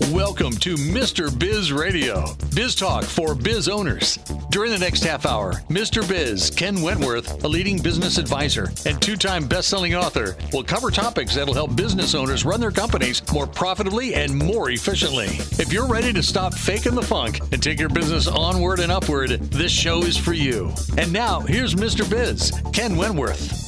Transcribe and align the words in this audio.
Welcome 0.00 0.52
to 0.58 0.76
Mr. 0.76 1.36
Biz 1.36 1.72
Radio, 1.72 2.24
biz 2.54 2.74
talk 2.74 3.04
for 3.04 3.34
biz 3.34 3.68
owners. 3.68 4.16
During 4.50 4.70
the 4.70 4.78
next 4.78 5.02
half 5.04 5.26
hour, 5.26 5.54
Mr. 5.68 6.08
Biz, 6.08 6.50
Ken 6.50 6.80
Wentworth, 6.80 7.44
a 7.44 7.48
leading 7.48 7.82
business 7.82 8.16
advisor 8.16 8.70
and 8.86 9.02
two 9.02 9.16
time 9.16 9.46
best 9.46 9.68
selling 9.68 9.94
author, 9.94 10.36
will 10.52 10.62
cover 10.62 10.90
topics 10.90 11.34
that'll 11.34 11.52
help 11.52 11.76
business 11.76 12.14
owners 12.14 12.44
run 12.44 12.60
their 12.60 12.70
companies 12.70 13.20
more 13.32 13.46
profitably 13.46 14.14
and 14.14 14.34
more 14.34 14.70
efficiently. 14.70 15.26
If 15.62 15.72
you're 15.72 15.86
ready 15.88 16.12
to 16.12 16.22
stop 16.22 16.54
faking 16.54 16.94
the 16.94 17.02
funk 17.02 17.40
and 17.52 17.62
take 17.62 17.80
your 17.80 17.90
business 17.90 18.28
onward 18.28 18.80
and 18.80 18.92
upward, 18.92 19.30
this 19.50 19.72
show 19.72 20.04
is 20.04 20.16
for 20.16 20.32
you. 20.32 20.72
And 20.96 21.12
now, 21.12 21.40
here's 21.40 21.74
Mr. 21.74 22.08
Biz, 22.08 22.52
Ken 22.72 22.96
Wentworth. 22.96 23.66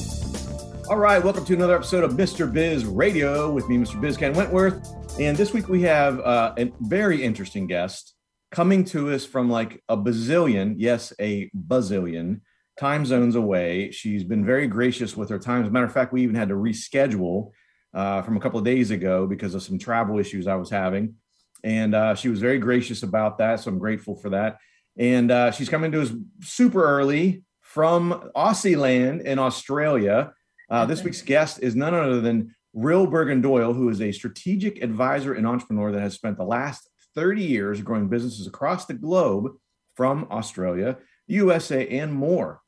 All 0.89 0.97
right, 0.97 1.23
welcome 1.23 1.45
to 1.45 1.53
another 1.53 1.75
episode 1.75 2.03
of 2.03 2.13
Mr. 2.13 2.51
Biz 2.51 2.85
Radio 2.85 3.51
with 3.51 3.69
me, 3.69 3.77
Mr. 3.77 3.99
Biz 4.01 4.17
Ken 4.17 4.33
Wentworth. 4.33 5.00
And 5.19 5.37
this 5.37 5.53
week 5.53 5.67
we 5.67 5.81
have 5.83 6.19
uh, 6.19 6.53
a 6.57 6.71
very 6.79 7.21
interesting 7.21 7.67
guest 7.67 8.15
coming 8.49 8.83
to 8.85 9.11
us 9.11 9.25
from 9.25 9.49
like 9.49 9.83
a 9.87 9.95
bazillion, 9.95 10.75
yes, 10.77 11.13
a 11.19 11.49
bazillion 11.49 12.41
time 12.79 13.05
zones 13.05 13.35
away. 13.35 13.91
She's 13.91 14.23
been 14.23 14.45
very 14.45 14.67
gracious 14.67 15.15
with 15.15 15.29
her 15.29 15.37
time. 15.37 15.61
As 15.61 15.67
a 15.67 15.71
matter 15.71 15.85
of 15.85 15.93
fact, 15.93 16.11
we 16.11 16.23
even 16.23 16.35
had 16.35 16.49
to 16.49 16.55
reschedule 16.55 17.51
uh, 17.93 18.21
from 18.23 18.37
a 18.37 18.39
couple 18.39 18.57
of 18.57 18.65
days 18.65 18.89
ago 18.89 19.27
because 19.27 19.53
of 19.53 19.61
some 19.61 19.77
travel 19.77 20.17
issues 20.17 20.47
I 20.47 20.55
was 20.55 20.69
having. 20.69 21.15
And 21.63 21.93
uh, 21.93 22.15
she 22.15 22.29
was 22.29 22.39
very 22.39 22.57
gracious 22.57 23.03
about 23.03 23.37
that. 23.37 23.59
So 23.59 23.69
I'm 23.69 23.79
grateful 23.79 24.15
for 24.15 24.29
that. 24.31 24.57
And 24.97 25.29
uh, 25.29 25.51
she's 25.51 25.69
coming 25.69 25.91
to 25.91 26.01
us 26.01 26.11
super 26.41 26.83
early 26.83 27.43
from 27.59 28.31
Aussie 28.35 28.77
land 28.77 29.21
in 29.21 29.39
Australia. 29.39 30.33
Uh, 30.69 30.85
this 30.85 31.03
week's 31.03 31.21
guest 31.21 31.59
is 31.61 31.75
none 31.75 31.93
other 31.93 32.21
than 32.21 32.55
Ryll 32.73 33.07
Burgin 33.07 33.41
Doyle, 33.41 33.73
who 33.73 33.89
is 33.89 34.01
a 34.01 34.11
strategic 34.11 34.81
advisor 34.81 35.33
and 35.33 35.45
entrepreneur 35.45 35.91
that 35.91 36.01
has 36.01 36.13
spent 36.13 36.37
the 36.37 36.45
last 36.45 36.89
30 37.15 37.43
years 37.43 37.81
growing 37.81 38.07
businesses 38.07 38.47
across 38.47 38.85
the 38.85 38.93
globe 38.93 39.51
from 39.95 40.27
Australia, 40.31 40.97
USA, 41.27 41.87
and 41.87 42.13
more. 42.13 42.61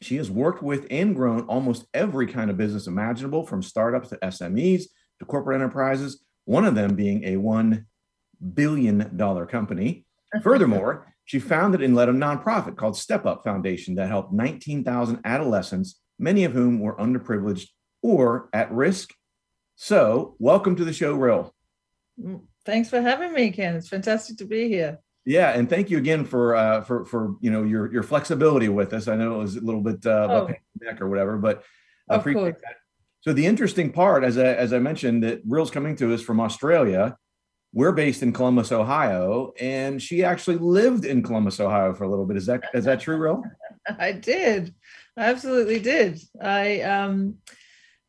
She 0.00 0.16
has 0.16 0.30
worked 0.30 0.62
with 0.62 0.86
and 0.90 1.14
grown 1.14 1.42
almost 1.42 1.86
every 1.92 2.26
kind 2.26 2.50
of 2.50 2.56
business 2.56 2.86
imaginable, 2.86 3.46
from 3.46 3.62
startups 3.62 4.08
to 4.08 4.16
SMEs 4.16 4.84
to 5.18 5.26
corporate 5.26 5.60
enterprises, 5.60 6.24
one 6.46 6.64
of 6.64 6.74
them 6.74 6.94
being 6.94 7.24
a 7.24 7.36
$1 7.36 7.84
billion 8.54 9.18
company. 9.46 10.06
Furthermore, 10.42 11.14
she 11.26 11.38
founded 11.38 11.82
and 11.82 11.94
led 11.94 12.08
a 12.08 12.12
nonprofit 12.12 12.76
called 12.76 12.96
Step 12.96 13.26
Up 13.26 13.44
Foundation 13.44 13.94
that 13.96 14.08
helped 14.08 14.32
19,000 14.32 15.20
adolescents, 15.24 16.00
many 16.18 16.44
of 16.44 16.52
whom 16.52 16.80
were 16.80 16.96
underprivileged 16.96 17.68
or 18.02 18.48
at 18.54 18.72
risk 18.72 19.12
so, 19.82 20.36
welcome 20.38 20.76
to 20.76 20.84
the 20.84 20.92
show, 20.92 21.14
Ryll. 21.14 21.54
Mm, 22.22 22.42
thanks 22.66 22.90
for 22.90 23.00
having 23.00 23.32
me, 23.32 23.50
Ken. 23.50 23.76
It's 23.76 23.88
fantastic 23.88 24.36
to 24.36 24.44
be 24.44 24.68
here. 24.68 24.98
Yeah, 25.24 25.52
and 25.52 25.70
thank 25.70 25.88
you 25.88 25.96
again 25.96 26.26
for 26.26 26.54
uh, 26.54 26.82
for 26.82 27.06
for 27.06 27.36
you 27.40 27.50
know 27.50 27.64
your 27.64 27.90
your 27.90 28.02
flexibility 28.02 28.68
with 28.68 28.92
us. 28.92 29.08
I 29.08 29.16
know 29.16 29.36
it 29.36 29.38
was 29.38 29.56
a 29.56 29.62
little 29.62 29.80
bit 29.80 30.04
uh, 30.04 30.28
oh. 30.30 30.54
neck 30.82 31.00
or 31.00 31.08
whatever, 31.08 31.38
but 31.38 31.64
I 32.10 32.16
appreciate 32.16 32.60
that. 32.60 32.76
So 33.22 33.32
the 33.32 33.46
interesting 33.46 33.90
part, 33.90 34.22
as 34.22 34.36
I 34.36 34.48
as 34.48 34.74
I 34.74 34.80
mentioned, 34.80 35.24
that 35.24 35.40
Ryll's 35.46 35.70
coming 35.70 35.96
to 35.96 36.12
us 36.12 36.20
from 36.20 36.40
Australia. 36.40 37.16
We're 37.72 37.92
based 37.92 38.22
in 38.22 38.34
Columbus, 38.34 38.72
Ohio, 38.72 39.52
and 39.58 40.02
she 40.02 40.24
actually 40.24 40.58
lived 40.58 41.06
in 41.06 41.22
Columbus, 41.22 41.58
Ohio 41.58 41.94
for 41.94 42.04
a 42.04 42.10
little 42.10 42.26
bit. 42.26 42.36
Is 42.36 42.44
that 42.44 42.64
is 42.74 42.84
that 42.84 43.00
true, 43.00 43.16
Ryll? 43.16 43.44
I 43.98 44.12
did. 44.12 44.74
I 45.16 45.24
absolutely 45.30 45.78
did. 45.78 46.20
I 46.38 46.82
um 46.82 47.38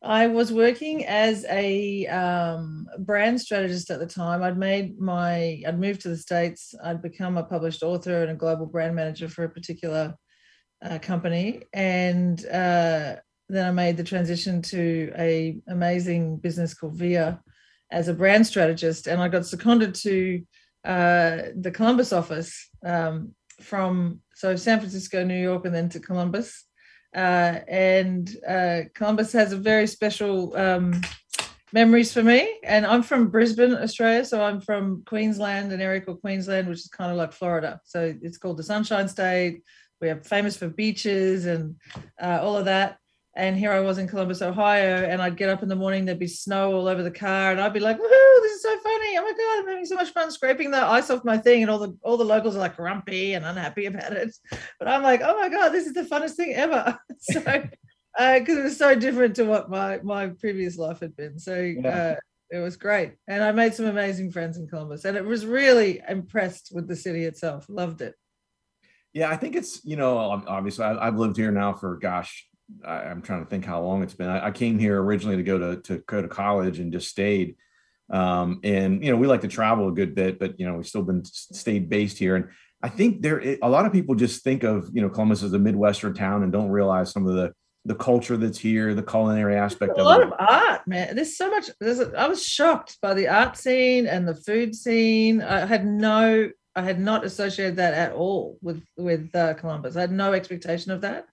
I 0.04 0.28
was 0.28 0.52
working 0.52 1.06
as 1.06 1.46
a 1.48 2.08
um, 2.08 2.88
brand 3.00 3.40
strategist 3.40 3.92
at 3.92 4.00
the 4.00 4.08
time. 4.08 4.42
I'd 4.42 4.58
made 4.58 5.00
my, 5.00 5.62
I'd 5.66 5.80
moved 5.80 6.02
to 6.02 6.10
the 6.10 6.18
States. 6.18 6.74
I'd 6.84 7.04
become 7.04 7.38
a 7.38 7.44
published 7.44 7.84
author 7.84 8.24
and 8.24 8.32
a 8.32 8.36
global 8.36 8.66
brand 8.66 8.96
manager 8.96 9.30
for 9.30 9.44
a 9.44 9.50
particular 9.50 10.16
uh, 10.84 10.98
company. 11.00 11.64
And 11.74 12.44
uh, 12.48 13.18
then 13.48 13.68
I 13.68 13.72
made 13.72 13.96
the 13.96 14.04
transition 14.04 14.64
to 14.64 15.14
a 15.16 15.60
amazing 15.68 16.38
business 16.38 16.74
called 16.74 16.98
Via 16.98 17.40
as 17.92 18.08
a 18.08 18.14
brand 18.14 18.48
strategist. 18.48 19.06
And 19.06 19.22
I 19.22 19.28
got 19.28 19.46
seconded 19.46 19.94
to 19.96 20.42
uh, 20.84 21.38
the 21.56 21.72
Columbus 21.72 22.12
office 22.12 22.70
um, 22.84 23.36
from, 23.62 24.22
so 24.34 24.56
San 24.56 24.80
Francisco, 24.80 25.24
New 25.24 25.40
York, 25.40 25.66
and 25.66 25.76
then 25.76 25.90
to 25.90 26.00
Columbus 26.00 26.66
uh, 27.16 27.60
and 27.68 28.36
uh, 28.48 28.82
Columbus 28.94 29.34
has 29.34 29.52
a 29.52 29.58
very 29.58 29.88
special 29.88 30.56
um, 30.56 31.02
memories 31.74 32.14
for 32.14 32.24
me. 32.24 32.60
And 32.64 32.86
I'm 32.86 33.04
from 33.04 33.30
Brisbane, 33.30 33.76
Australia, 33.76 34.26
so 34.26 34.44
I'm 34.44 34.62
from 34.62 35.04
Queensland, 35.06 35.72
an 35.72 35.82
area 35.82 36.02
called 36.02 36.22
Queensland, 36.22 36.68
which 36.68 36.80
is 36.80 36.88
kind 36.88 37.12
of 37.12 37.18
like 37.18 37.34
Florida. 37.34 37.80
So 37.86 38.14
it's 38.22 38.38
called 38.38 38.58
the 38.58 38.64
Sunshine 38.64 39.08
State. 39.08 39.64
We 40.00 40.10
are 40.10 40.22
famous 40.24 40.58
for 40.58 40.68
beaches 40.68 41.46
and 41.46 41.76
uh, 42.22 42.40
all 42.42 42.58
of 42.58 42.66
that. 42.66 42.98
And 43.36 43.58
here 43.58 43.72
I 43.72 43.80
was 43.80 43.98
in 43.98 44.10
Columbus, 44.10 44.42
Ohio, 44.42 45.06
and 45.06 45.22
I'd 45.22 45.38
get 45.38 45.50
up 45.50 45.64
in 45.64 45.70
the 45.70 45.76
morning, 45.76 46.04
there'd 46.04 46.20
be 46.20 46.28
snow 46.28 46.74
all 46.74 46.88
over 46.88 47.02
the 47.02 47.10
car, 47.10 47.52
and 47.52 47.62
I'd 47.62 47.72
be 47.72 47.80
like, 47.80 47.98
woohoo, 47.98 48.42
this 48.42 48.52
is 48.52 48.62
so 48.62 48.78
funny. 48.80 49.18
Oh 49.18 49.24
my 49.24 49.32
God, 49.32 49.60
I'm 49.60 49.68
having 49.70 49.86
so 49.86 49.96
much 49.96 50.10
fun 50.10 50.32
scraping 50.32 50.70
the 50.70 50.84
ice 50.84 51.10
off 51.10 51.24
my 51.24 51.38
thing. 51.38 51.62
And 51.62 51.72
all 51.72 51.80
the 51.80 51.98
all 52.04 52.18
the 52.18 52.26
locals 52.26 52.56
are 52.56 52.60
like 52.60 52.76
grumpy 52.76 53.34
and 53.34 53.46
unhappy 53.46 53.86
about 53.86 54.12
it. 54.12 54.36
But 54.80 54.90
I'm 54.90 55.02
like, 55.02 55.22
oh 55.24 55.40
my 55.40 55.48
God, 55.48 55.70
this 55.70 55.88
is 55.88 55.94
the 55.94 56.04
funnest 56.04 56.32
thing 56.32 56.54
ever. 56.54 56.98
so 57.20 57.40
because 57.40 58.58
uh, 58.58 58.60
it 58.60 58.64
was 58.64 58.78
so 58.78 58.96
different 58.96 59.38
to 59.38 59.46
what 59.46 59.70
my 59.70 60.00
my 60.04 60.28
previous 60.28 60.78
life 60.78 61.00
had 61.00 61.16
been. 61.16 61.40
So 61.40 61.74
uh, 61.86 62.16
it 62.52 62.60
was 62.60 62.76
great. 62.76 63.14
And 63.30 63.42
I 63.42 63.54
made 63.54 63.74
some 63.74 63.86
amazing 63.86 64.32
friends 64.32 64.58
in 64.58 64.68
Columbus. 64.68 65.06
And 65.06 65.16
it 65.16 65.26
was 65.26 65.46
really 65.46 66.02
impressed 66.08 66.72
with 66.74 66.88
the 66.88 66.98
city 66.98 67.24
itself. 67.24 67.66
Loved 67.70 68.02
it. 68.02 68.16
Yeah, 69.14 69.30
I 69.30 69.38
think 69.38 69.56
it's, 69.56 69.84
you 69.86 69.96
know, 69.96 70.18
obviously 70.48 70.86
I've 70.86 71.18
lived 71.18 71.38
here 71.38 71.52
now 71.52 71.74
for 71.74 71.98
gosh, 71.98 72.48
I, 72.86 73.04
am 73.04 73.22
trying 73.22 73.44
to 73.44 73.50
think 73.50 73.66
how 73.66 73.82
long 73.82 74.04
it's 74.04 74.14
been. 74.14 74.30
I, 74.30 74.48
I, 74.48 74.52
came 74.52 74.80
here 74.80 75.02
originally 75.02 75.38
to 75.38 75.44
go 75.44 75.58
to 75.58 75.82
to 75.82 75.98
go 76.08 76.22
to 76.22 76.28
college 76.28 76.80
and 76.80 76.92
just 76.92 77.10
stayed. 77.10 77.56
Um, 78.10 78.60
and 78.64 79.04
you 79.04 79.12
know, 79.12 79.18
we 79.18 79.28
like 79.28 79.42
to 79.42 79.48
travel 79.48 79.88
a 79.88 79.94
good 79.94 80.16
bit, 80.16 80.40
but 80.40 80.60
you 80.60 80.66
know, 80.66 80.76
we've 80.76 80.88
still 80.88 81.04
been 81.04 81.24
stayed 81.26 81.90
based 81.90 82.18
here. 82.18 82.36
And 82.36 82.50
I 82.82 82.90
think 82.90 83.22
there 83.22 83.58
a 83.62 83.70
lot 83.70 83.86
of 83.86 83.94
people 83.94 84.16
just 84.16 84.44
think 84.44 84.64
of 84.64 84.90
you 84.94 85.02
know 85.02 85.10
Columbus 85.10 85.44
as 85.44 85.54
a 85.54 85.60
midwestern 85.60 86.14
town 86.14 86.44
and 86.44 86.52
don't 86.52 86.70
realize 86.70 87.12
some 87.12 87.28
of 87.28 87.36
the 87.36 87.54
the 87.86 87.96
culture 87.96 88.38
that's 88.38 88.60
here, 88.60 88.94
the 88.94 89.04
culinary 89.04 89.56
aspect 89.56 89.98
a 89.98 90.02
of 90.02 90.06
lot 90.06 90.22
it. 90.22 90.28
of 90.28 90.34
art, 90.38 90.88
man. 90.88 91.16
There's 91.16 91.36
so 91.36 91.50
much. 91.50 91.70
There's 91.80 92.00
a, 92.00 92.14
I 92.16 92.28
was 92.28 92.46
shocked 92.46 92.98
by 93.02 93.14
the 93.14 93.28
art 93.28 93.58
scene 93.58 94.06
and 94.06 94.28
the 94.28 94.36
food 94.36 94.76
scene. 94.76 95.42
I 95.42 95.66
had 95.66 95.86
no, 95.86 96.50
I 96.76 96.82
had 96.84 97.00
not 97.00 97.26
associated 97.26 97.78
that 97.78 97.94
at 97.94 98.14
all 98.14 98.58
with 98.62 98.84
with 98.98 99.36
uh, 99.36 99.56
Columbus. 99.56 99.96
I 99.96 100.02
had 100.02 100.12
no 100.12 100.34
expectation 100.34 100.92
of 100.92 101.02
that 101.02 101.26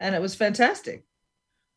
and 0.00 0.14
it 0.14 0.20
was 0.20 0.34
fantastic. 0.34 1.04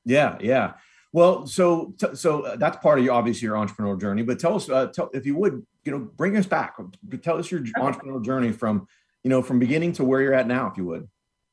Yeah, 0.06 0.38
yeah. 0.40 0.74
Well, 1.14 1.48
so 1.48 1.94
so 2.14 2.42
uh, 2.42 2.56
that's 2.58 2.78
part 2.78 3.00
of 3.00 3.06
your 3.06 3.14
obviously 3.14 3.46
your 3.46 3.56
entrepreneurial 3.56 4.00
journey. 4.00 4.24
But 4.24 4.40
tell 4.40 4.56
us, 4.56 4.70
uh, 4.70 4.88
tell 4.88 5.10
if 5.14 5.26
you 5.26 5.36
would, 5.36 5.66
you 5.86 5.92
know, 5.92 6.00
bring 6.00 6.36
us 6.38 6.46
back. 6.46 6.76
Tell 7.22 7.38
us 7.38 7.50
your 7.50 7.62
entrepreneurial 7.62 8.24
journey 8.24 8.52
from 8.52 8.88
you 9.24 9.30
know 9.30 9.42
from 9.42 9.60
beginning 9.60 9.94
to 9.94 10.04
where 10.04 10.22
you're 10.22 10.34
at 10.34 10.48
now, 10.48 10.68
if 10.68 10.78
you 10.78 10.86
would. 10.86 11.08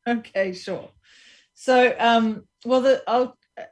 Okay, 0.07 0.53
sure. 0.53 0.89
So, 1.55 1.95
um, 1.99 2.45
well, 2.65 2.81
the 2.81 3.03
I'll 3.07 3.37
uh, 3.59 3.63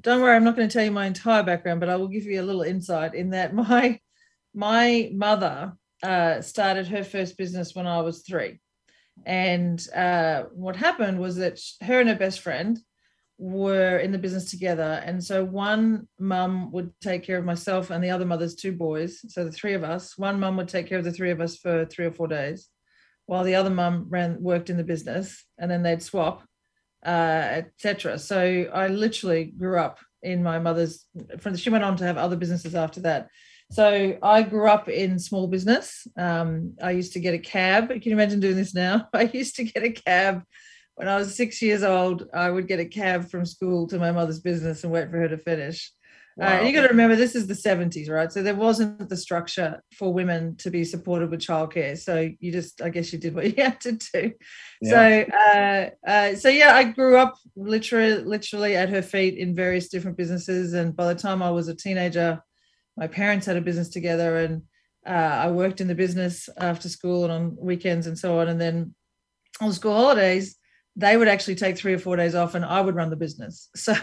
don't 0.00 0.22
worry, 0.22 0.36
I'm 0.36 0.44
not 0.44 0.56
going 0.56 0.68
to 0.68 0.72
tell 0.72 0.84
you 0.84 0.92
my 0.92 1.06
entire 1.06 1.42
background, 1.42 1.80
but 1.80 1.88
I 1.88 1.96
will 1.96 2.08
give 2.08 2.24
you 2.24 2.40
a 2.40 2.44
little 2.44 2.62
insight 2.62 3.14
in 3.14 3.30
that 3.30 3.54
my 3.54 4.00
my 4.54 5.10
mother 5.12 5.72
uh, 6.02 6.40
started 6.40 6.86
her 6.88 7.04
first 7.04 7.36
business 7.36 7.74
when 7.74 7.86
I 7.86 8.00
was 8.00 8.22
three. 8.22 8.60
And 9.26 9.84
uh, 9.94 10.44
what 10.52 10.76
happened 10.76 11.18
was 11.18 11.36
that 11.36 11.60
her 11.82 12.00
and 12.00 12.08
her 12.08 12.14
best 12.14 12.40
friend 12.40 12.78
were 13.38 13.98
in 13.98 14.10
the 14.10 14.18
business 14.18 14.50
together. 14.50 15.00
And 15.04 15.22
so 15.22 15.44
one 15.44 16.08
mum 16.18 16.72
would 16.72 16.92
take 17.00 17.22
care 17.22 17.38
of 17.38 17.44
myself 17.44 17.90
and 17.90 18.02
the 18.02 18.10
other 18.10 18.24
mother's 18.24 18.56
two 18.56 18.72
boys. 18.72 19.20
So 19.32 19.44
the 19.44 19.52
three 19.52 19.74
of 19.74 19.84
us, 19.84 20.18
one 20.18 20.40
mum 20.40 20.56
would 20.56 20.68
take 20.68 20.88
care 20.88 20.98
of 20.98 21.04
the 21.04 21.12
three 21.12 21.30
of 21.30 21.40
us 21.40 21.56
for 21.56 21.84
three 21.84 22.06
or 22.06 22.12
four 22.12 22.26
days, 22.26 22.68
while 23.26 23.44
the 23.44 23.54
other 23.54 23.70
mum 23.70 24.06
ran 24.08 24.42
worked 24.42 24.70
in 24.70 24.76
the 24.76 24.84
business, 24.84 25.44
and 25.56 25.70
then 25.70 25.84
they'd 25.84 26.02
swap, 26.02 26.42
uh, 27.06 27.62
etc. 27.62 28.18
So 28.18 28.68
I 28.74 28.88
literally 28.88 29.44
grew 29.44 29.78
up 29.78 30.00
in 30.22 30.42
my 30.42 30.58
mother's. 30.58 31.04
She 31.56 31.70
went 31.70 31.84
on 31.84 31.96
to 31.98 32.04
have 32.04 32.16
other 32.16 32.36
businesses 32.36 32.74
after 32.74 33.00
that. 33.02 33.28
So 33.70 34.16
I 34.22 34.42
grew 34.42 34.68
up 34.68 34.88
in 34.88 35.18
small 35.18 35.46
business. 35.46 36.06
Um, 36.16 36.74
I 36.82 36.92
used 36.92 37.12
to 37.12 37.20
get 37.20 37.34
a 37.34 37.38
cab. 37.38 37.88
Can 37.88 38.02
you 38.02 38.12
imagine 38.12 38.40
doing 38.40 38.56
this 38.56 38.74
now? 38.74 39.08
I 39.14 39.24
used 39.32 39.56
to 39.56 39.64
get 39.64 39.82
a 39.82 39.90
cab 39.90 40.42
when 40.94 41.08
I 41.08 41.16
was 41.16 41.34
six 41.34 41.60
years 41.60 41.82
old. 41.82 42.28
I 42.32 42.50
would 42.50 42.66
get 42.66 42.80
a 42.80 42.86
cab 42.86 43.30
from 43.30 43.44
school 43.44 43.86
to 43.88 43.98
my 43.98 44.10
mother's 44.10 44.40
business 44.40 44.84
and 44.84 44.92
wait 44.92 45.10
for 45.10 45.18
her 45.18 45.28
to 45.28 45.38
finish. 45.38 45.92
Wow. 46.38 46.46
Uh, 46.46 46.50
and 46.50 46.68
you 46.68 46.72
got 46.72 46.82
to 46.82 46.88
remember, 46.88 47.16
this 47.16 47.34
is 47.34 47.48
the 47.48 47.54
70s, 47.54 48.08
right? 48.08 48.32
So 48.32 48.44
there 48.44 48.54
wasn't 48.54 49.08
the 49.08 49.16
structure 49.16 49.82
for 49.92 50.14
women 50.14 50.56
to 50.58 50.70
be 50.70 50.84
supported 50.84 51.30
with 51.30 51.40
childcare. 51.40 51.98
So 51.98 52.30
you 52.38 52.52
just, 52.52 52.80
I 52.80 52.90
guess, 52.90 53.12
you 53.12 53.18
did 53.18 53.34
what 53.34 53.44
you 53.56 53.62
had 53.62 53.80
to 53.80 53.92
do. 53.92 54.32
Yeah. 54.80 54.90
So, 54.90 55.90
uh, 56.06 56.08
uh, 56.08 56.34
so 56.36 56.48
yeah, 56.48 56.74
I 56.74 56.84
grew 56.84 57.16
up 57.16 57.36
literally, 57.56 58.22
literally 58.22 58.76
at 58.76 58.88
her 58.88 59.02
feet 59.02 59.36
in 59.36 59.54
various 59.54 59.88
different 59.88 60.16
businesses. 60.16 60.74
And 60.74 60.94
by 60.94 61.12
the 61.12 61.20
time 61.20 61.42
I 61.42 61.50
was 61.50 61.66
a 61.66 61.74
teenager, 61.74 62.40
my 62.98 63.06
parents 63.06 63.46
had 63.46 63.56
a 63.56 63.60
business 63.60 63.88
together 63.88 64.38
and 64.38 64.62
I 65.06 65.50
worked 65.50 65.80
in 65.80 65.88
the 65.88 65.94
business 65.94 66.48
after 66.58 66.88
school 66.88 67.24
and 67.24 67.32
on 67.32 67.56
weekends 67.56 68.06
and 68.06 68.18
so 68.18 68.40
on. 68.40 68.48
And 68.48 68.60
then 68.60 68.94
on 69.60 69.72
school 69.72 69.94
holidays, 69.94 70.56
they 70.96 71.16
would 71.16 71.28
actually 71.28 71.54
take 71.54 71.78
three 71.78 71.94
or 71.94 71.98
four 71.98 72.16
days 72.16 72.34
off 72.34 72.56
and 72.56 72.64
I 72.64 72.80
would 72.80 72.96
run 72.96 73.10
the 73.10 73.16
business. 73.16 73.70
So, 73.76 73.94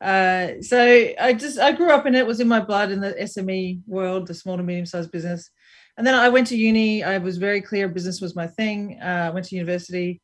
uh, 0.00 0.60
so 0.60 1.08
I 1.18 1.32
just, 1.32 1.58
I 1.58 1.72
grew 1.72 1.90
up 1.90 2.06
it, 2.06 2.14
it 2.14 2.26
was 2.26 2.40
in 2.40 2.48
my 2.48 2.60
blood 2.60 2.92
in 2.92 3.00
the 3.00 3.14
SME 3.14 3.80
world, 3.86 4.26
the 4.26 4.34
small 4.34 4.56
to 4.56 4.62
medium 4.62 4.86
sized 4.86 5.10
business. 5.10 5.50
And 5.96 6.06
then 6.06 6.14
I 6.14 6.28
went 6.28 6.46
to 6.48 6.56
uni. 6.56 7.02
I 7.02 7.18
was 7.18 7.38
very 7.38 7.60
clear 7.60 7.88
business 7.88 8.20
was 8.20 8.36
my 8.36 8.46
thing. 8.46 9.00
Uh, 9.00 9.30
went 9.32 9.46
to 9.46 9.56
university, 9.56 10.20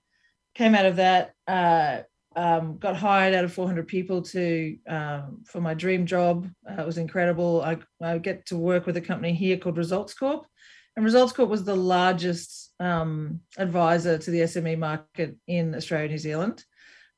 came 0.55 0.75
out 0.75 0.87
of 0.87 0.97
that, 0.97 1.33
uh, 1.49 2.03
um, 2.37 2.79
got 2.79 2.97
hired 2.97 3.35
out 3.35 3.45
of 3.45 3.53
400 3.53 3.87
people 3.87 4.23
to 4.23 4.77
um, 4.89 5.43
for 5.47 5.61
my 5.61 5.75
dream 5.75 6.07
job. 6.07 6.49
Uh, 6.69 6.83
it 6.83 6.87
was 6.87 6.99
incredible. 6.99 7.63
I, 7.63 7.79
I 8.01 8.19
get 8.19 8.47
to 8.47 8.57
work 8.57 8.87
with 8.87 8.97
a 8.97 9.01
company 9.01 9.33
here 9.33 9.57
called 9.57 9.77
Results 9.77 10.15
Corp, 10.15 10.47
and 10.97 11.05
Results 11.05 11.33
Corp 11.33 11.49
was 11.49 11.65
the 11.65 11.77
largest 11.77 12.73
um, 12.81 13.41
advisor 13.57 14.19
to 14.19 14.31
the 14.31 14.41
SME 14.41 14.79
market 14.79 15.37
in 15.47 15.75
Australia, 15.75 16.09
New 16.09 16.19
Zealand. 16.19 16.65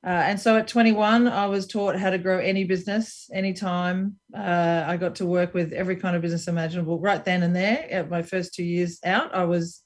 Uh, 0.07 0.11
and 0.11 0.39
so 0.39 0.59
at 0.59 0.69
21, 0.69 1.27
I 1.29 1.47
was 1.47 1.67
taught 1.67 1.97
how 1.97 2.11
to 2.11 2.19
grow 2.19 2.39
any 2.39 2.65
business 2.65 3.31
anytime. 3.33 4.17
Uh, 4.37 4.85
I 4.87 4.99
got 4.99 5.15
to 5.17 5.27
work 5.27 5.55
with 5.55 5.73
every 5.73 5.97
kind 5.97 6.15
of 6.15 6.21
business 6.21 6.47
imaginable 6.47 7.01
right 7.01 7.25
then 7.25 7.43
and 7.43 7.57
there. 7.57 7.87
At 7.91 8.11
my 8.11 8.21
first 8.21 8.53
two 8.53 8.65
years 8.65 8.99
out, 9.03 9.35
I 9.35 9.45
was 9.45 9.81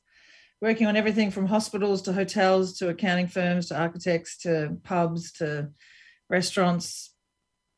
working 0.60 0.86
on 0.86 0.96
everything 0.96 1.30
from 1.30 1.46
hospitals 1.46 2.02
to 2.02 2.12
hotels 2.12 2.78
to 2.78 2.88
accounting 2.88 3.28
firms 3.28 3.68
to 3.68 3.78
architects 3.78 4.38
to 4.38 4.76
pubs 4.82 5.32
to 5.32 5.68
restaurants, 6.28 7.14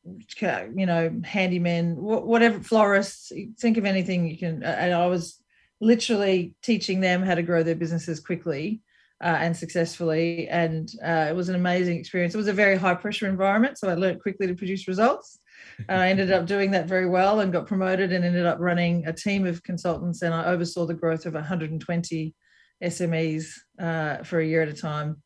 you 0.03 0.85
know, 0.85 1.09
handymen, 1.21 1.95
whatever, 1.95 2.59
florists. 2.59 3.31
Think 3.59 3.77
of 3.77 3.85
anything 3.85 4.27
you 4.27 4.37
can. 4.37 4.63
And 4.63 4.93
I 4.93 5.07
was 5.07 5.41
literally 5.79 6.55
teaching 6.63 7.01
them 7.01 7.23
how 7.23 7.35
to 7.35 7.43
grow 7.43 7.63
their 7.63 7.75
businesses 7.75 8.19
quickly 8.19 8.81
uh, 9.23 9.37
and 9.39 9.55
successfully. 9.55 10.47
And 10.47 10.91
uh, 11.03 11.27
it 11.29 11.35
was 11.35 11.49
an 11.49 11.55
amazing 11.55 11.97
experience. 11.97 12.33
It 12.33 12.39
was 12.39 12.47
a 12.47 12.53
very 12.53 12.77
high 12.77 12.95
pressure 12.95 13.27
environment. 13.27 13.77
So 13.77 13.89
I 13.89 13.93
learned 13.93 14.21
quickly 14.21 14.47
to 14.47 14.55
produce 14.55 14.87
results. 14.87 15.39
And 15.87 16.01
I 16.01 16.09
ended 16.09 16.31
up 16.31 16.47
doing 16.47 16.71
that 16.71 16.87
very 16.87 17.07
well 17.07 17.39
and 17.39 17.53
got 17.53 17.67
promoted 17.67 18.11
and 18.11 18.25
ended 18.25 18.45
up 18.45 18.57
running 18.59 19.05
a 19.05 19.13
team 19.13 19.45
of 19.45 19.63
consultants. 19.63 20.23
And 20.23 20.33
I 20.33 20.45
oversaw 20.45 20.85
the 20.85 20.95
growth 20.95 21.25
of 21.25 21.33
120 21.33 22.33
SMEs 22.83 23.53
uh, 23.79 24.23
for 24.23 24.39
a 24.39 24.45
year 24.45 24.61
at 24.61 24.69
a 24.69 24.73
time. 24.73 25.21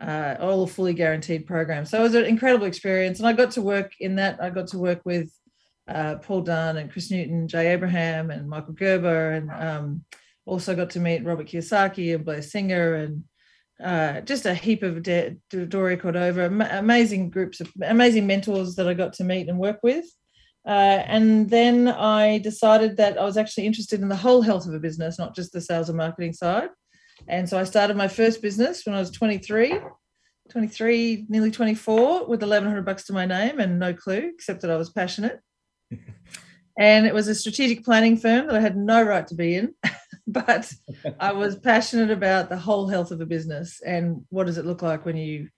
Uh, 0.00 0.36
all 0.38 0.64
fully 0.64 0.94
guaranteed 0.94 1.44
programs. 1.44 1.90
So 1.90 1.98
it 1.98 2.04
was 2.04 2.14
an 2.14 2.24
incredible 2.24 2.66
experience. 2.66 3.18
And 3.18 3.26
I 3.26 3.32
got 3.32 3.50
to 3.52 3.62
work 3.62 3.94
in 3.98 4.14
that. 4.16 4.40
I 4.40 4.48
got 4.48 4.68
to 4.68 4.78
work 4.78 5.00
with 5.04 5.28
uh, 5.88 6.16
Paul 6.16 6.42
Dunn 6.42 6.76
and 6.76 6.90
Chris 6.90 7.10
Newton, 7.10 7.48
Jay 7.48 7.72
Abraham, 7.72 8.30
and 8.30 8.48
Michael 8.48 8.74
Gerber, 8.74 9.32
and 9.32 9.50
um, 9.50 10.04
also 10.44 10.76
got 10.76 10.90
to 10.90 11.00
meet 11.00 11.24
Robert 11.24 11.48
Kiyosaki 11.48 12.14
and 12.14 12.24
Blair 12.24 12.42
Singer, 12.42 12.94
and 12.94 13.24
uh, 13.82 14.20
just 14.20 14.46
a 14.46 14.54
heap 14.54 14.82
of 14.82 15.02
De- 15.02 15.36
Doria 15.50 15.96
Cordova, 15.96 16.46
amazing 16.78 17.30
groups 17.30 17.60
of 17.60 17.72
amazing 17.82 18.26
mentors 18.26 18.74
that 18.76 18.88
I 18.88 18.94
got 18.94 19.14
to 19.14 19.24
meet 19.24 19.48
and 19.48 19.58
work 19.58 19.78
with. 19.82 20.04
Uh, 20.66 21.02
and 21.06 21.48
then 21.48 21.88
I 21.88 22.38
decided 22.38 22.98
that 22.98 23.18
I 23.18 23.24
was 23.24 23.38
actually 23.38 23.66
interested 23.66 24.02
in 24.02 24.08
the 24.08 24.16
whole 24.16 24.42
health 24.42 24.66
of 24.66 24.74
a 24.74 24.80
business, 24.80 25.18
not 25.18 25.34
just 25.34 25.52
the 25.52 25.60
sales 25.60 25.88
and 25.88 25.96
marketing 25.96 26.34
side. 26.34 26.68
And 27.26 27.48
so 27.48 27.58
I 27.58 27.64
started 27.64 27.96
my 27.96 28.08
first 28.08 28.40
business 28.40 28.86
when 28.86 28.94
I 28.94 29.00
was 29.00 29.10
23, 29.10 29.80
23, 30.50 31.26
nearly 31.28 31.50
24, 31.50 32.26
with 32.26 32.40
1100 32.40 32.84
bucks 32.84 33.04
to 33.04 33.12
my 33.12 33.26
name 33.26 33.58
and 33.58 33.78
no 33.78 33.92
clue, 33.92 34.30
except 34.34 34.62
that 34.62 34.70
I 34.70 34.76
was 34.76 34.90
passionate 34.90 35.40
and 36.78 37.06
it 37.06 37.14
was 37.14 37.28
a 37.28 37.34
strategic 37.34 37.84
planning 37.84 38.16
firm 38.16 38.46
that 38.46 38.54
I 38.54 38.60
had 38.60 38.76
no 38.76 39.02
right 39.02 39.26
to 39.26 39.34
be 39.34 39.56
in, 39.56 39.74
but 40.26 40.72
I 41.18 41.32
was 41.32 41.58
passionate 41.58 42.10
about 42.10 42.48
the 42.48 42.56
whole 42.56 42.86
health 42.86 43.10
of 43.10 43.20
a 43.20 43.26
business 43.26 43.80
and 43.84 44.24
what 44.30 44.46
does 44.46 44.58
it 44.58 44.66
look 44.66 44.80
like 44.80 45.04
when 45.04 45.16
you 45.16 45.48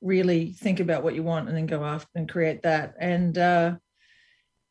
really 0.00 0.52
think 0.52 0.80
about 0.80 1.02
what 1.02 1.14
you 1.14 1.22
want 1.22 1.48
and 1.48 1.56
then 1.56 1.66
go 1.66 1.84
after 1.84 2.08
and 2.14 2.28
create 2.28 2.62
that. 2.62 2.94
And 2.98 3.36
uh, 3.36 3.76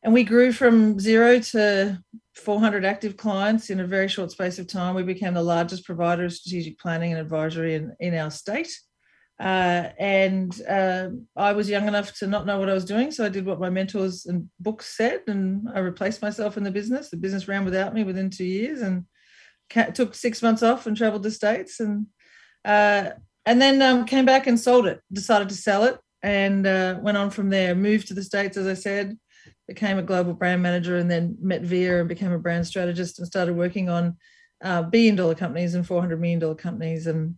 and 0.02 0.12
we 0.12 0.24
grew 0.24 0.52
from 0.52 0.98
zero 0.98 1.38
to 1.38 2.02
400 2.40 2.84
active 2.84 3.16
clients 3.16 3.70
in 3.70 3.80
a 3.80 3.86
very 3.86 4.08
short 4.08 4.30
space 4.30 4.58
of 4.58 4.66
time. 4.66 4.94
We 4.94 5.02
became 5.02 5.34
the 5.34 5.42
largest 5.42 5.84
provider 5.84 6.24
of 6.24 6.32
strategic 6.32 6.78
planning 6.78 7.12
and 7.12 7.20
advisory 7.20 7.74
in, 7.74 7.94
in 8.00 8.14
our 8.14 8.30
state. 8.30 8.70
Uh, 9.40 9.88
and 9.98 10.60
uh, 10.68 11.08
I 11.34 11.52
was 11.52 11.70
young 11.70 11.88
enough 11.88 12.12
to 12.18 12.26
not 12.26 12.44
know 12.44 12.58
what 12.58 12.68
I 12.68 12.74
was 12.74 12.84
doing. 12.84 13.10
So 13.10 13.24
I 13.24 13.30
did 13.30 13.46
what 13.46 13.58
my 13.58 13.70
mentors 13.70 14.26
and 14.26 14.50
books 14.58 14.94
said, 14.96 15.22
and 15.28 15.66
I 15.74 15.78
replaced 15.78 16.20
myself 16.20 16.58
in 16.58 16.62
the 16.62 16.70
business. 16.70 17.08
The 17.08 17.16
business 17.16 17.48
ran 17.48 17.64
without 17.64 17.94
me 17.94 18.04
within 18.04 18.28
two 18.28 18.44
years 18.44 18.82
and 18.82 19.06
took 19.94 20.14
six 20.14 20.42
months 20.42 20.62
off 20.62 20.86
and 20.86 20.94
traveled 20.94 21.22
the 21.22 21.30
States. 21.30 21.80
And, 21.80 22.06
uh, 22.66 23.10
and 23.46 23.62
then 23.62 23.80
um, 23.80 24.04
came 24.04 24.26
back 24.26 24.46
and 24.46 24.60
sold 24.60 24.86
it, 24.86 25.00
decided 25.10 25.48
to 25.48 25.54
sell 25.54 25.84
it, 25.84 25.98
and 26.22 26.66
uh, 26.66 26.98
went 27.00 27.16
on 27.16 27.30
from 27.30 27.48
there. 27.48 27.74
Moved 27.74 28.08
to 28.08 28.14
the 28.14 28.22
States, 28.22 28.58
as 28.58 28.66
I 28.66 28.74
said, 28.74 29.18
became 29.70 29.98
a 29.98 30.02
global 30.02 30.34
brand 30.34 30.62
manager, 30.62 30.96
and 30.96 31.08
then 31.08 31.36
met 31.40 31.62
Via 31.62 32.00
and 32.00 32.08
became 32.08 32.32
a 32.32 32.38
brand 32.38 32.66
strategist 32.66 33.18
and 33.18 33.26
started 33.26 33.56
working 33.56 33.88
on 33.88 34.16
uh, 34.62 34.82
billion 34.82 35.14
dollar 35.14 35.36
companies 35.36 35.74
and 35.74 35.86
$400 35.86 36.18
million 36.18 36.54
companies. 36.56 37.06
And 37.06 37.36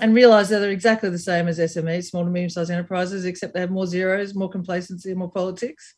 and 0.00 0.12
realize 0.14 0.48
that 0.48 0.58
they're 0.58 0.70
exactly 0.70 1.08
the 1.08 1.18
same 1.18 1.46
as 1.46 1.60
SMEs, 1.60 2.06
small 2.06 2.24
to 2.24 2.30
medium 2.30 2.50
sized 2.50 2.70
enterprises, 2.70 3.24
except 3.24 3.54
they 3.54 3.60
have 3.60 3.70
more 3.70 3.86
zeros, 3.86 4.34
more 4.34 4.50
complacency, 4.50 5.14
more 5.14 5.30
politics. 5.30 5.94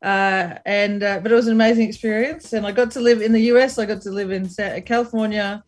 Uh, 0.00 0.54
and 0.64 1.02
uh, 1.02 1.18
but 1.20 1.32
it 1.32 1.34
was 1.34 1.48
an 1.48 1.52
amazing 1.52 1.88
experience, 1.88 2.52
and 2.52 2.66
I 2.66 2.72
got 2.72 2.90
to 2.92 3.00
live 3.00 3.20
in 3.20 3.32
the 3.32 3.42
US. 3.52 3.78
I 3.78 3.86
got 3.86 4.00
to 4.02 4.10
live 4.10 4.30
in 4.30 4.48
California, 4.82 5.62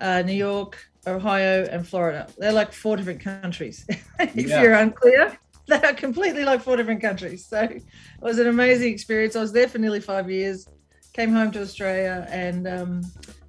uh, 0.00 0.22
New 0.22 0.34
York, 0.34 0.78
Ohio, 1.06 1.64
and 1.70 1.86
Florida. 1.86 2.28
They're 2.38 2.52
like 2.52 2.72
four 2.72 2.96
different 2.96 3.20
countries. 3.20 3.84
if 4.18 4.48
yeah. 4.48 4.62
you're 4.62 4.74
unclear, 4.74 5.36
they 5.68 5.80
are 5.82 5.94
completely 5.94 6.44
like 6.44 6.62
four 6.62 6.76
different 6.76 7.00
countries. 7.00 7.46
So 7.46 7.62
it 7.62 7.82
was 8.20 8.38
an 8.38 8.46
amazing 8.46 8.92
experience. 8.92 9.34
I 9.34 9.40
was 9.40 9.52
there 9.52 9.68
for 9.68 9.78
nearly 9.78 10.00
five 10.00 10.30
years. 10.30 10.68
Came 11.12 11.32
home 11.32 11.50
to 11.52 11.62
Australia 11.62 12.26
and 12.30 12.68
um, 12.68 13.02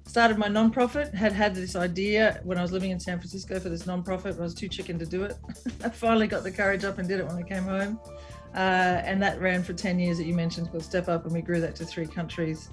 started 0.04 0.36
my 0.36 0.48
nonprofit. 0.48 1.14
Had 1.14 1.32
had 1.32 1.54
this 1.54 1.76
idea 1.76 2.40
when 2.42 2.58
I 2.58 2.62
was 2.62 2.72
living 2.72 2.90
in 2.90 2.98
San 2.98 3.18
Francisco 3.18 3.60
for 3.60 3.68
this 3.68 3.84
nonprofit. 3.84 4.36
I 4.36 4.42
was 4.42 4.54
too 4.54 4.68
chicken 4.68 4.98
to 4.98 5.06
do 5.06 5.22
it. 5.22 5.36
I 5.84 5.90
finally 5.90 6.26
got 6.26 6.42
the 6.42 6.50
courage 6.50 6.84
up 6.84 6.98
and 6.98 7.08
did 7.08 7.20
it 7.20 7.26
when 7.26 7.36
I 7.36 7.42
came 7.42 7.64
home, 7.64 8.00
uh, 8.54 9.02
and 9.04 9.22
that 9.22 9.40
ran 9.40 9.62
for 9.62 9.74
ten 9.74 9.98
years 9.98 10.16
that 10.16 10.24
you 10.24 10.34
mentioned 10.34 10.70
called 10.70 10.82
Step 10.82 11.08
Up, 11.08 11.24
and 11.24 11.32
we 11.32 11.42
grew 11.42 11.60
that 11.60 11.76
to 11.76 11.84
three 11.84 12.06
countries. 12.06 12.70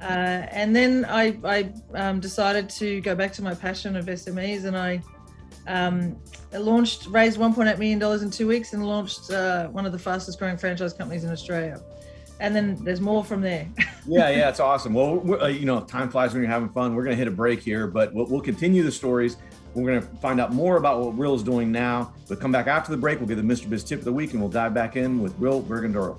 Uh, 0.00 0.48
and 0.50 0.74
then 0.74 1.04
I, 1.04 1.38
I 1.44 1.72
um, 1.92 2.20
decided 2.20 2.70
to 2.70 3.02
go 3.02 3.14
back 3.14 3.34
to 3.34 3.42
my 3.42 3.54
passion 3.54 3.94
of 3.94 4.06
SMEs, 4.06 4.64
and 4.64 4.76
I 4.76 5.02
um, 5.70 6.16
launched, 6.52 7.06
raised 7.06 7.38
1.8 7.38 7.78
million 7.78 7.98
dollars 7.98 8.22
in 8.22 8.30
two 8.30 8.46
weeks, 8.46 8.72
and 8.72 8.86
launched 8.86 9.30
uh, 9.30 9.68
one 9.68 9.86
of 9.86 9.92
the 9.92 9.98
fastest 9.98 10.38
growing 10.38 10.56
franchise 10.56 10.92
companies 10.92 11.24
in 11.24 11.30
Australia 11.30 11.80
and 12.40 12.56
then 12.56 12.76
there's 12.82 13.00
more 13.00 13.22
from 13.22 13.42
there. 13.42 13.68
yeah, 14.06 14.30
yeah, 14.30 14.48
it's 14.48 14.60
awesome. 14.60 14.94
Well, 14.94 15.42
uh, 15.42 15.46
you 15.46 15.66
know, 15.66 15.80
time 15.82 16.10
flies 16.10 16.32
when 16.32 16.42
you're 16.42 16.50
having 16.50 16.70
fun. 16.70 16.94
We're 16.94 17.04
going 17.04 17.14
to 17.14 17.18
hit 17.18 17.28
a 17.28 17.30
break 17.30 17.60
here, 17.60 17.86
but 17.86 18.12
we'll, 18.14 18.26
we'll 18.26 18.40
continue 18.40 18.82
the 18.82 18.90
stories. 18.90 19.36
We're 19.74 19.86
going 19.86 20.00
to 20.00 20.06
find 20.16 20.40
out 20.40 20.52
more 20.52 20.78
about 20.78 21.00
what 21.00 21.16
Ryll 21.16 21.34
is 21.34 21.42
doing 21.44 21.70
now. 21.70 22.12
We'll 22.28 22.38
come 22.38 22.50
back 22.50 22.66
after 22.66 22.90
the 22.90 22.96
break. 22.96 23.20
We'll 23.20 23.28
get 23.28 23.36
the 23.36 23.42
Mr. 23.42 23.68
Biz 23.68 23.84
tip 23.84 24.00
of 24.00 24.04
the 24.04 24.12
week, 24.12 24.32
and 24.32 24.40
we'll 24.40 24.50
dive 24.50 24.74
back 24.74 24.96
in 24.96 25.20
with 25.20 25.38
Ryll 25.38 25.62
Burgin 25.62 25.92
Doyle. 25.92 26.18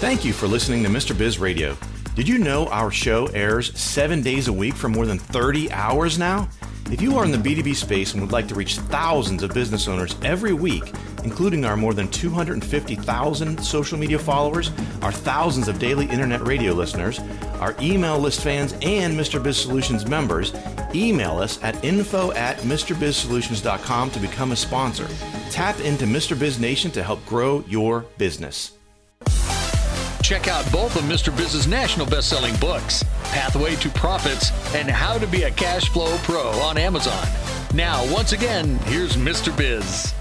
Thank 0.00 0.24
you 0.24 0.32
for 0.32 0.46
listening 0.46 0.82
to 0.84 0.88
Mr. 0.88 1.16
Biz 1.16 1.38
Radio. 1.38 1.76
Did 2.14 2.26
you 2.26 2.38
know 2.38 2.66
our 2.68 2.90
show 2.90 3.26
airs 3.26 3.78
seven 3.78 4.22
days 4.22 4.48
a 4.48 4.52
week 4.52 4.72
for 4.72 4.88
more 4.88 5.04
than 5.04 5.18
30 5.18 5.70
hours 5.72 6.18
now? 6.18 6.48
If 6.90 7.02
you 7.02 7.18
are 7.18 7.24
in 7.26 7.30
the 7.30 7.36
B2B 7.36 7.76
space 7.76 8.14
and 8.14 8.22
would 8.22 8.32
like 8.32 8.48
to 8.48 8.54
reach 8.54 8.78
thousands 8.78 9.42
of 9.42 9.52
business 9.52 9.88
owners 9.88 10.16
every 10.24 10.54
week, 10.54 10.90
including 11.22 11.66
our 11.66 11.76
more 11.76 11.92
than 11.92 12.08
250,000 12.08 13.62
social 13.62 13.98
media 13.98 14.18
followers, 14.18 14.70
our 15.02 15.12
thousands 15.12 15.68
of 15.68 15.78
daily 15.78 16.06
internet 16.06 16.46
radio 16.46 16.72
listeners, 16.72 17.20
our 17.60 17.76
email 17.78 18.18
list 18.18 18.40
fans, 18.40 18.72
and 18.80 19.14
Mr. 19.14 19.40
Biz 19.40 19.58
Solutions 19.58 20.06
members, 20.06 20.54
email 20.94 21.36
us 21.38 21.62
at 21.62 21.84
info 21.84 22.32
at 22.32 22.56
MrBizSolutions.com 22.60 24.10
to 24.12 24.18
become 24.18 24.52
a 24.52 24.56
sponsor. 24.56 25.08
Tap 25.50 25.78
into 25.80 26.06
Mr. 26.06 26.38
Biz 26.38 26.58
Nation 26.58 26.90
to 26.92 27.02
help 27.02 27.22
grow 27.26 27.62
your 27.68 28.06
business. 28.16 28.79
Check 30.30 30.46
out 30.46 30.70
both 30.70 30.94
of 30.94 31.02
Mr. 31.06 31.36
Biz's 31.36 31.66
national 31.66 32.06
best-selling 32.06 32.54
books, 32.58 33.02
Pathway 33.32 33.74
to 33.74 33.88
Profits 33.88 34.52
and 34.76 34.88
How 34.88 35.18
to 35.18 35.26
Be 35.26 35.42
a 35.42 35.50
Cash 35.50 35.88
Flow 35.88 36.16
Pro 36.18 36.50
on 36.60 36.78
Amazon. 36.78 37.26
Now, 37.74 38.08
once 38.14 38.30
again, 38.30 38.78
here's 38.84 39.16
Mr. 39.16 39.50
Biz. 39.58 40.14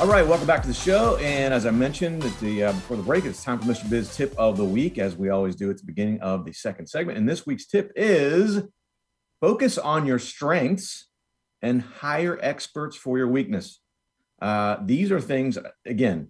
All 0.00 0.06
right, 0.06 0.24
welcome 0.24 0.46
back 0.46 0.62
to 0.62 0.68
the 0.68 0.74
show. 0.74 1.16
And 1.16 1.52
as 1.52 1.66
I 1.66 1.72
mentioned 1.72 2.24
at 2.24 2.38
the 2.38 2.62
uh, 2.62 2.72
before 2.72 2.96
the 2.96 3.02
break, 3.02 3.24
it's 3.24 3.42
time 3.42 3.58
for 3.58 3.64
Mr. 3.64 3.90
Biz 3.90 4.14
tip 4.14 4.32
of 4.38 4.56
the 4.56 4.64
week, 4.64 4.98
as 4.98 5.16
we 5.16 5.28
always 5.30 5.56
do 5.56 5.70
at 5.70 5.76
the 5.76 5.86
beginning 5.86 6.20
of 6.20 6.44
the 6.44 6.52
second 6.52 6.86
segment. 6.86 7.18
And 7.18 7.28
this 7.28 7.44
week's 7.44 7.66
tip 7.66 7.90
is 7.96 8.62
focus 9.40 9.76
on 9.76 10.06
your 10.06 10.20
strengths 10.20 11.08
and 11.60 11.82
hire 11.82 12.38
experts 12.40 12.94
for 12.94 13.18
your 13.18 13.26
weakness. 13.26 13.80
Uh, 14.40 14.76
these 14.84 15.10
are 15.10 15.20
things, 15.20 15.58
again, 15.84 16.28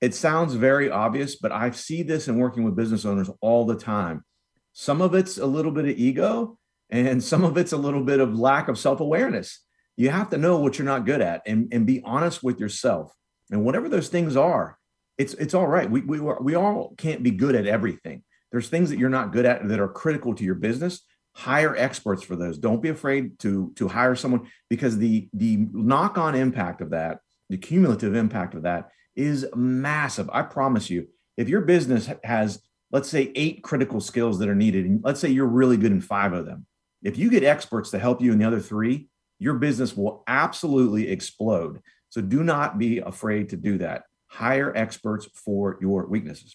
it 0.00 0.14
sounds 0.14 0.54
very 0.54 0.90
obvious, 0.90 1.36
but 1.36 1.52
I 1.52 1.70
see 1.70 2.02
this 2.02 2.28
in 2.28 2.38
working 2.38 2.64
with 2.64 2.76
business 2.76 3.04
owners 3.04 3.30
all 3.40 3.64
the 3.64 3.76
time. 3.76 4.24
Some 4.72 5.00
of 5.00 5.14
it's 5.14 5.38
a 5.38 5.46
little 5.46 5.72
bit 5.72 5.84
of 5.86 5.98
ego, 5.98 6.58
and 6.90 7.22
some 7.32 7.44
of 7.44 7.56
it's 7.56 7.72
a 7.72 7.78
little 7.78 8.02
bit 8.02 8.20
of 8.20 8.38
lack 8.38 8.68
of 8.68 8.78
self 8.78 9.00
awareness 9.00 9.60
you 9.96 10.10
have 10.10 10.30
to 10.30 10.38
know 10.38 10.58
what 10.58 10.78
you're 10.78 10.86
not 10.86 11.06
good 11.06 11.20
at 11.20 11.42
and, 11.46 11.72
and 11.72 11.86
be 11.86 12.02
honest 12.04 12.42
with 12.42 12.58
yourself. 12.58 13.14
And 13.50 13.64
whatever 13.64 13.88
those 13.88 14.08
things 14.08 14.36
are, 14.36 14.78
it's 15.16 15.34
it's 15.34 15.54
all 15.54 15.66
right. 15.66 15.88
We, 15.88 16.00
we 16.00 16.18
we 16.18 16.54
all 16.56 16.94
can't 16.96 17.22
be 17.22 17.30
good 17.30 17.54
at 17.54 17.66
everything. 17.66 18.24
There's 18.50 18.68
things 18.68 18.90
that 18.90 18.98
you're 18.98 19.10
not 19.10 19.32
good 19.32 19.44
at 19.44 19.68
that 19.68 19.80
are 19.80 19.88
critical 19.88 20.34
to 20.34 20.44
your 20.44 20.56
business. 20.56 21.02
Hire 21.36 21.76
experts 21.76 22.22
for 22.22 22.36
those. 22.36 22.58
Don't 22.58 22.82
be 22.82 22.88
afraid 22.88 23.38
to 23.40 23.72
to 23.76 23.86
hire 23.86 24.16
someone 24.16 24.48
because 24.68 24.98
the 24.98 25.28
the 25.32 25.68
knock 25.72 26.18
on 26.18 26.34
impact 26.34 26.80
of 26.80 26.90
that, 26.90 27.18
the 27.48 27.58
cumulative 27.58 28.16
impact 28.16 28.54
of 28.54 28.62
that 28.62 28.88
is 29.16 29.46
massive. 29.54 30.28
I 30.32 30.42
promise 30.42 30.90
you. 30.90 31.08
If 31.36 31.48
your 31.48 31.62
business 31.62 32.08
has 32.22 32.60
let's 32.94 33.08
say 33.08 33.32
eight 33.34 33.60
critical 33.64 34.00
skills 34.00 34.38
that 34.38 34.48
are 34.48 34.54
needed, 34.54 34.86
and 34.86 35.02
let's 35.02 35.18
say 35.18 35.28
you're 35.28 35.46
really 35.46 35.76
good 35.76 35.90
in 35.90 36.00
five 36.00 36.32
of 36.32 36.46
them, 36.46 36.64
if 37.02 37.18
you 37.18 37.28
get 37.28 37.42
experts 37.42 37.90
to 37.90 37.98
help 37.98 38.22
you 38.22 38.30
in 38.30 38.38
the 38.38 38.46
other 38.46 38.60
three, 38.60 39.08
your 39.40 39.54
business 39.54 39.96
will 39.96 40.22
absolutely 40.28 41.10
explode. 41.10 41.80
So 42.08 42.20
do 42.20 42.44
not 42.44 42.78
be 42.78 42.98
afraid 42.98 43.48
to 43.48 43.56
do 43.56 43.78
that. 43.78 44.04
Hire 44.28 44.72
experts 44.76 45.26
for 45.34 45.76
your 45.80 46.06
weaknesses. 46.06 46.54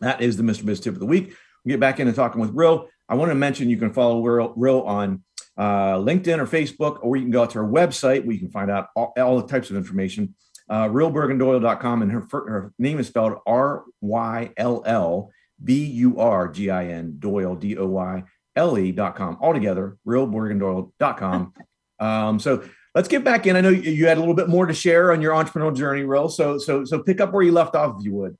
That 0.00 0.20
is 0.20 0.36
the 0.36 0.42
Mr. 0.42 0.66
Biz 0.66 0.80
tip 0.80 0.94
of 0.94 1.00
the 1.00 1.06
week. 1.06 1.34
We 1.64 1.70
get 1.70 1.80
back 1.80 1.98
into 1.98 2.12
talking 2.12 2.42
with 2.42 2.50
Ryll. 2.50 2.88
I 3.08 3.14
want 3.14 3.30
to 3.30 3.34
mention 3.34 3.70
you 3.70 3.78
can 3.78 3.92
follow 3.92 4.22
Ryll, 4.22 4.82
on 4.82 5.24
uh, 5.56 5.94
LinkedIn 5.94 6.38
or 6.38 6.46
Facebook, 6.46 6.98
or 7.02 7.16
you 7.16 7.22
can 7.22 7.30
go 7.30 7.46
to 7.46 7.58
our 7.58 7.64
website 7.64 8.24
where 8.24 8.34
you 8.34 8.38
can 8.38 8.50
find 8.50 8.70
out 8.70 8.88
all, 8.94 9.14
all 9.18 9.40
the 9.40 9.48
types 9.48 9.70
of 9.70 9.76
information. 9.76 10.34
Uh, 10.70 10.86
and 10.86 12.12
her, 12.12 12.26
her 12.32 12.72
name 12.78 12.98
is 13.00 13.08
spelled 13.08 13.38
R 13.44 13.84
Y 14.00 14.52
L 14.56 14.82
L 14.86 15.30
B 15.62 15.84
U 15.84 16.20
R 16.20 16.48
G 16.48 16.70
I 16.70 16.86
N 16.86 17.16
Doyle 17.18 17.56
D 17.56 17.76
O 17.76 17.86
Y 17.86 18.22
L 18.56 18.78
E.com. 18.78 19.38
Altogether, 19.40 19.96
RyllBurgin-Doyle.com. 20.06 21.54
Um, 22.00 22.38
so 22.38 22.64
let's 22.94 23.08
get 23.08 23.24
back 23.24 23.46
in. 23.46 23.56
I 23.56 23.60
know 23.60 23.68
you 23.68 24.06
had 24.06 24.16
a 24.16 24.20
little 24.20 24.34
bit 24.34 24.48
more 24.48 24.64
to 24.64 24.72
share 24.72 25.12
on 25.12 25.20
your 25.20 25.34
entrepreneurial 25.34 25.76
journey, 25.76 26.02
Ryll. 26.02 26.30
So 26.30 26.56
so 26.56 26.82
so 26.86 27.02
pick 27.02 27.20
up 27.20 27.30
where 27.34 27.42
you 27.42 27.52
left 27.52 27.74
off, 27.76 27.96
if 27.98 28.06
you 28.06 28.14
would. 28.14 28.38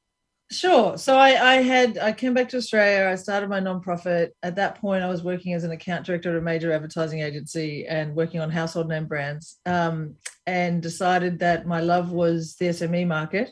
Sure. 0.51 0.99
So 0.99 1.17
I, 1.17 1.57
I 1.57 1.63
had 1.63 1.99
I 1.99 2.13
came 2.13 2.35
back 2.35 2.49
to 2.49 2.57
Australia. 2.57 3.09
I 3.09 3.15
started 3.15 3.49
my 3.49 3.61
nonprofit. 3.61 4.31
At 4.43 4.57
that 4.57 4.81
point, 4.81 5.05
I 5.05 5.09
was 5.09 5.23
working 5.23 5.53
as 5.53 5.63
an 5.63 5.71
account 5.71 6.05
director 6.05 6.31
at 6.31 6.39
a 6.39 6.41
major 6.41 6.73
advertising 6.73 7.21
agency 7.21 7.87
and 7.87 8.17
working 8.17 8.41
on 8.41 8.51
household 8.51 8.89
name 8.89 9.07
brands. 9.07 9.61
Um, 9.65 10.17
and 10.51 10.83
decided 10.83 11.39
that 11.39 11.67
my 11.75 11.81
love 11.81 12.11
was 12.11 12.57
the 12.57 12.67
SME 12.67 13.07
market, 13.07 13.49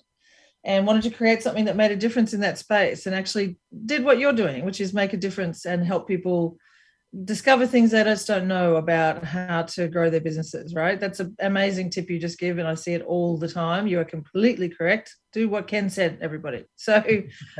and 0.64 0.86
wanted 0.86 1.04
to 1.04 1.16
create 1.18 1.42
something 1.42 1.66
that 1.66 1.76
made 1.82 1.92
a 1.92 2.02
difference 2.04 2.34
in 2.34 2.40
that 2.40 2.58
space. 2.58 3.06
And 3.06 3.14
actually 3.14 3.56
did 3.86 4.04
what 4.04 4.18
you're 4.18 4.32
doing, 4.44 4.64
which 4.64 4.80
is 4.80 4.92
make 4.92 5.12
a 5.12 5.24
difference 5.26 5.64
and 5.64 5.86
help 5.86 6.08
people 6.08 6.58
discover 7.24 7.66
things 7.66 7.90
they 7.90 8.04
just 8.04 8.26
don't 8.26 8.48
know 8.48 8.76
about 8.76 9.24
how 9.24 9.62
to 9.62 9.88
grow 9.88 10.10
their 10.10 10.20
businesses 10.20 10.74
right? 10.74 11.00
That's 11.00 11.20
an 11.20 11.34
amazing 11.38 11.88
tip 11.90 12.10
you 12.10 12.18
just 12.18 12.38
give 12.38 12.58
and 12.58 12.68
i 12.68 12.74
see 12.74 12.92
it 12.92 13.06
all 13.12 13.38
the 13.38 13.48
time. 13.48 13.86
You 13.86 14.00
are 14.00 14.04
completely 14.16 14.68
correct. 14.68 15.16
Do 15.32 15.48
what 15.48 15.68
ken 15.68 15.88
said 15.88 16.18
everybody. 16.20 16.64
So 16.86 16.94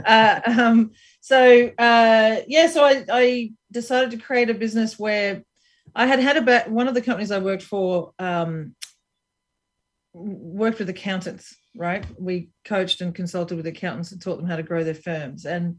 uh, 0.05 0.41
um, 0.47 0.91
so 1.21 1.41
uh, 1.79 2.37
yeah 2.47 2.67
so 2.75 2.85
I, 2.85 3.05
I 3.23 3.53
decided 3.71 4.11
to 4.11 4.25
create 4.27 4.51
a 4.51 4.63
business 4.65 4.99
where 4.99 5.33
i 6.03 6.05
had 6.13 6.21
had 6.29 6.37
about 6.37 6.71
one 6.79 6.89
of 6.89 6.95
the 6.95 7.07
companies 7.09 7.31
i 7.31 7.47
worked 7.51 7.67
for 7.75 8.13
um, 8.19 8.75
worked 10.15 10.79
with 10.79 10.89
accountants 10.89 11.55
right 11.77 12.05
we 12.19 12.51
coached 12.65 13.01
and 13.01 13.15
consulted 13.15 13.57
with 13.57 13.67
accountants 13.67 14.11
and 14.11 14.21
taught 14.21 14.37
them 14.37 14.47
how 14.47 14.57
to 14.57 14.63
grow 14.63 14.83
their 14.83 14.95
firms 14.95 15.45
and 15.45 15.77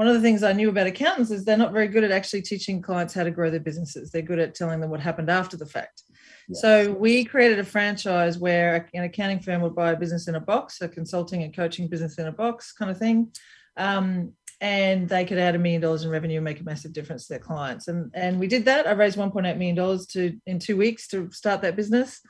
one 0.00 0.08
of 0.08 0.14
the 0.14 0.22
things 0.22 0.42
I 0.42 0.54
knew 0.54 0.70
about 0.70 0.86
accountants 0.86 1.30
is 1.30 1.44
they're 1.44 1.58
not 1.58 1.74
very 1.74 1.86
good 1.86 2.04
at 2.04 2.10
actually 2.10 2.40
teaching 2.40 2.80
clients 2.80 3.12
how 3.12 3.22
to 3.22 3.30
grow 3.30 3.50
their 3.50 3.60
businesses. 3.60 4.10
They're 4.10 4.22
good 4.22 4.38
at 4.38 4.54
telling 4.54 4.80
them 4.80 4.88
what 4.88 5.00
happened 5.00 5.28
after 5.28 5.58
the 5.58 5.66
fact. 5.66 6.04
Yes. 6.48 6.62
So 6.62 6.92
we 6.92 7.22
created 7.22 7.58
a 7.58 7.64
franchise 7.64 8.38
where 8.38 8.88
an 8.94 9.04
accounting 9.04 9.40
firm 9.40 9.60
would 9.60 9.74
buy 9.74 9.90
a 9.90 9.98
business 9.98 10.26
in 10.26 10.36
a 10.36 10.40
box, 10.40 10.80
a 10.80 10.88
consulting 10.88 11.42
and 11.42 11.54
coaching 11.54 11.86
business 11.86 12.16
in 12.16 12.28
a 12.28 12.32
box 12.32 12.72
kind 12.72 12.90
of 12.90 12.96
thing. 12.96 13.30
Um, 13.76 14.32
and 14.62 15.06
they 15.06 15.26
could 15.26 15.36
add 15.36 15.54
a 15.54 15.58
million 15.58 15.82
dollars 15.82 16.04
in 16.04 16.10
revenue 16.10 16.36
and 16.36 16.46
make 16.46 16.60
a 16.60 16.64
massive 16.64 16.94
difference 16.94 17.26
to 17.26 17.34
their 17.34 17.38
clients. 17.38 17.86
And, 17.88 18.10
and 18.14 18.40
we 18.40 18.46
did 18.46 18.64
that. 18.64 18.86
I 18.86 18.92
raised 18.92 19.18
$1.8 19.18 19.58
million 19.58 19.98
to 20.12 20.40
in 20.46 20.58
two 20.58 20.78
weeks 20.78 21.08
to 21.08 21.30
start 21.30 21.60
that 21.60 21.76
business. 21.76 22.22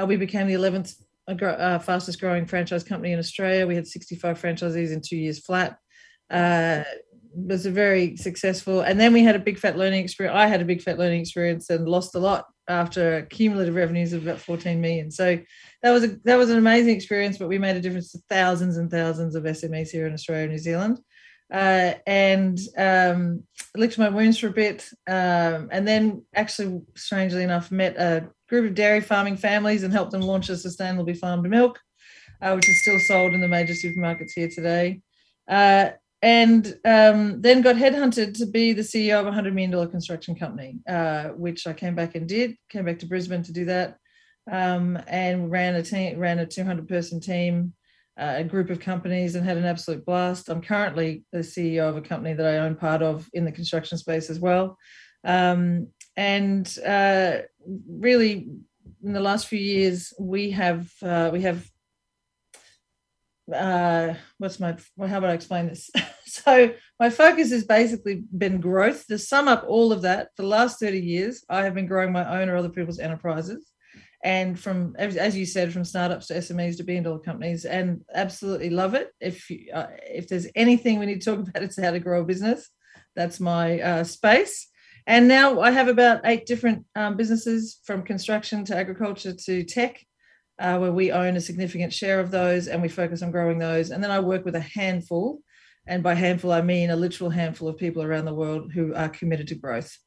Uh, 0.00 0.06
we 0.06 0.16
became 0.16 0.46
the 0.46 0.54
11th 0.54 0.96
uh, 1.28 1.78
fastest 1.78 2.20
growing 2.20 2.46
franchise 2.46 2.84
company 2.84 3.12
in 3.12 3.18
Australia. 3.18 3.66
We 3.66 3.74
had 3.74 3.86
65 3.86 4.40
franchisees 4.40 4.92
in 4.92 5.00
two 5.00 5.16
years 5.16 5.38
flat. 5.38 5.78
Uh, 6.30 6.84
was 7.34 7.66
a 7.66 7.70
very 7.70 8.16
successful. 8.16 8.82
And 8.82 9.00
then 9.00 9.12
we 9.12 9.22
had 9.22 9.36
a 9.36 9.38
big 9.38 9.58
fat 9.58 9.76
learning 9.76 10.04
experience. 10.04 10.36
I 10.36 10.46
had 10.46 10.60
a 10.60 10.66
big 10.66 10.82
fat 10.82 10.98
learning 10.98 11.20
experience 11.20 11.70
and 11.70 11.88
lost 11.88 12.14
a 12.14 12.18
lot 12.18 12.46
after 12.68 13.22
cumulative 13.30 13.74
revenues 13.74 14.12
of 14.12 14.22
about 14.22 14.38
14 14.38 14.80
million. 14.80 15.10
So 15.10 15.38
that 15.82 15.90
was 15.90 16.04
a 16.04 16.18
that 16.24 16.36
was 16.36 16.50
an 16.50 16.58
amazing 16.58 16.94
experience, 16.94 17.38
but 17.38 17.48
we 17.48 17.58
made 17.58 17.76
a 17.76 17.80
difference 17.80 18.12
to 18.12 18.18
thousands 18.28 18.76
and 18.76 18.90
thousands 18.90 19.34
of 19.34 19.44
SMEs 19.44 19.90
here 19.90 20.06
in 20.06 20.12
Australia 20.12 20.44
and 20.44 20.52
New 20.52 20.58
Zealand. 20.58 20.98
Uh, 21.52 21.92
and 22.06 22.58
um, 22.78 23.42
licked 23.76 23.98
my 23.98 24.08
wounds 24.08 24.38
for 24.38 24.46
a 24.46 24.52
bit, 24.52 24.88
um, 25.06 25.68
and 25.70 25.86
then 25.86 26.24
actually, 26.34 26.80
strangely 26.96 27.42
enough, 27.42 27.70
met 27.70 27.94
a 27.96 28.26
group 28.48 28.70
of 28.70 28.74
dairy 28.74 29.02
farming 29.02 29.36
families 29.36 29.82
and 29.82 29.92
helped 29.92 30.12
them 30.12 30.22
launch 30.22 30.48
a 30.48 30.52
sustainably 30.52 31.16
farmed 31.16 31.48
milk, 31.48 31.78
uh, 32.40 32.54
which 32.54 32.68
is 32.68 32.80
still 32.80 32.98
sold 33.00 33.34
in 33.34 33.42
the 33.42 33.48
major 33.48 33.74
supermarkets 33.74 34.32
here 34.34 34.48
today. 34.48 35.02
Uh, 35.46 35.90
and 36.22 36.78
um, 36.84 37.42
then 37.42 37.62
got 37.62 37.76
headhunted 37.76 38.38
to 38.38 38.46
be 38.46 38.72
the 38.72 38.82
CEO 38.82 39.20
of 39.20 39.26
a 39.26 39.32
hundred 39.32 39.54
million 39.54 39.72
dollar 39.72 39.88
construction 39.88 40.34
company, 40.34 40.78
uh, 40.88 41.30
which 41.30 41.66
I 41.66 41.72
came 41.72 41.94
back 41.94 42.14
and 42.14 42.28
did. 42.28 42.56
Came 42.70 42.84
back 42.84 43.00
to 43.00 43.06
Brisbane 43.06 43.42
to 43.42 43.52
do 43.52 43.64
that, 43.66 43.98
um, 44.50 44.98
and 45.08 45.50
ran 45.50 45.74
a 45.74 45.82
team, 45.82 46.18
ran 46.18 46.38
a 46.38 46.46
two 46.46 46.64
hundred 46.64 46.88
person 46.88 47.20
team, 47.20 47.74
a 48.16 48.44
group 48.44 48.70
of 48.70 48.80
companies, 48.80 49.34
and 49.34 49.44
had 49.44 49.56
an 49.56 49.64
absolute 49.64 50.04
blast. 50.04 50.48
I'm 50.48 50.62
currently 50.62 51.24
the 51.32 51.38
CEO 51.38 51.88
of 51.88 51.96
a 51.96 52.02
company 52.02 52.34
that 52.34 52.46
I 52.46 52.58
own 52.58 52.76
part 52.76 53.02
of 53.02 53.28
in 53.32 53.44
the 53.44 53.52
construction 53.52 53.98
space 53.98 54.30
as 54.30 54.38
well, 54.38 54.76
um, 55.24 55.88
and 56.16 56.66
uh, 56.86 57.38
really 57.88 58.50
in 59.04 59.12
the 59.12 59.20
last 59.20 59.46
few 59.46 59.58
years 59.58 60.12
we 60.18 60.50
have 60.50 60.90
uh, 61.02 61.30
we 61.32 61.42
have 61.42 61.66
uh, 63.52 64.14
what's 64.38 64.60
my 64.60 64.76
how 64.98 65.20
would 65.20 65.30
I 65.30 65.34
explain 65.34 65.66
this? 65.66 65.90
so 66.26 66.72
my 67.00 67.10
focus 67.10 67.50
has 67.50 67.64
basically 67.64 68.24
been 68.36 68.60
growth. 68.60 69.06
To 69.08 69.18
sum 69.18 69.48
up 69.48 69.64
all 69.66 69.92
of 69.92 70.02
that, 70.02 70.28
the 70.36 70.44
last 70.44 70.78
30 70.80 71.00
years, 71.00 71.44
I 71.48 71.62
have 71.62 71.74
been 71.74 71.86
growing 71.86 72.12
my 72.12 72.40
own 72.40 72.48
or 72.48 72.56
other 72.56 72.68
people's 72.68 73.00
enterprises. 73.00 73.71
And 74.24 74.58
from, 74.58 74.94
as 74.98 75.36
you 75.36 75.44
said, 75.44 75.72
from 75.72 75.84
startups 75.84 76.28
to 76.28 76.34
SMEs 76.34 76.76
to 76.76 76.84
billion 76.84 77.02
dollar 77.02 77.18
companies, 77.18 77.64
and 77.64 78.02
absolutely 78.14 78.70
love 78.70 78.94
it. 78.94 79.10
If 79.20 79.50
you, 79.50 79.72
uh, 79.74 79.88
if 80.02 80.28
there's 80.28 80.46
anything 80.54 80.98
we 80.98 81.06
need 81.06 81.20
to 81.22 81.36
talk 81.36 81.48
about, 81.48 81.62
it's 81.62 81.80
how 81.80 81.90
to 81.90 81.98
grow 81.98 82.22
a 82.22 82.24
business. 82.24 82.68
That's 83.16 83.40
my 83.40 83.80
uh, 83.80 84.04
space. 84.04 84.68
And 85.06 85.26
now 85.26 85.60
I 85.60 85.72
have 85.72 85.88
about 85.88 86.20
eight 86.24 86.46
different 86.46 86.86
um, 86.94 87.16
businesses 87.16 87.80
from 87.84 88.04
construction 88.04 88.64
to 88.66 88.76
agriculture 88.76 89.34
to 89.34 89.64
tech 89.64 90.00
uh, 90.58 90.78
where 90.78 90.92
we 90.92 91.10
own 91.10 91.36
a 91.36 91.40
significant 91.40 91.92
share 91.92 92.20
of 92.20 92.30
those 92.30 92.68
and 92.68 92.80
we 92.80 92.88
focus 92.88 93.22
on 93.22 93.32
growing 93.32 93.58
those. 93.58 93.90
And 93.90 94.02
then 94.02 94.12
I 94.12 94.20
work 94.20 94.44
with 94.44 94.54
a 94.54 94.60
handful, 94.60 95.40
and 95.86 96.02
by 96.02 96.14
handful, 96.14 96.52
I 96.52 96.62
mean 96.62 96.90
a 96.90 96.96
literal 96.96 97.30
handful 97.30 97.68
of 97.68 97.76
people 97.76 98.02
around 98.02 98.26
the 98.26 98.34
world 98.34 98.70
who 98.72 98.94
are 98.94 99.08
committed 99.08 99.48
to 99.48 99.56
growth 99.56 99.98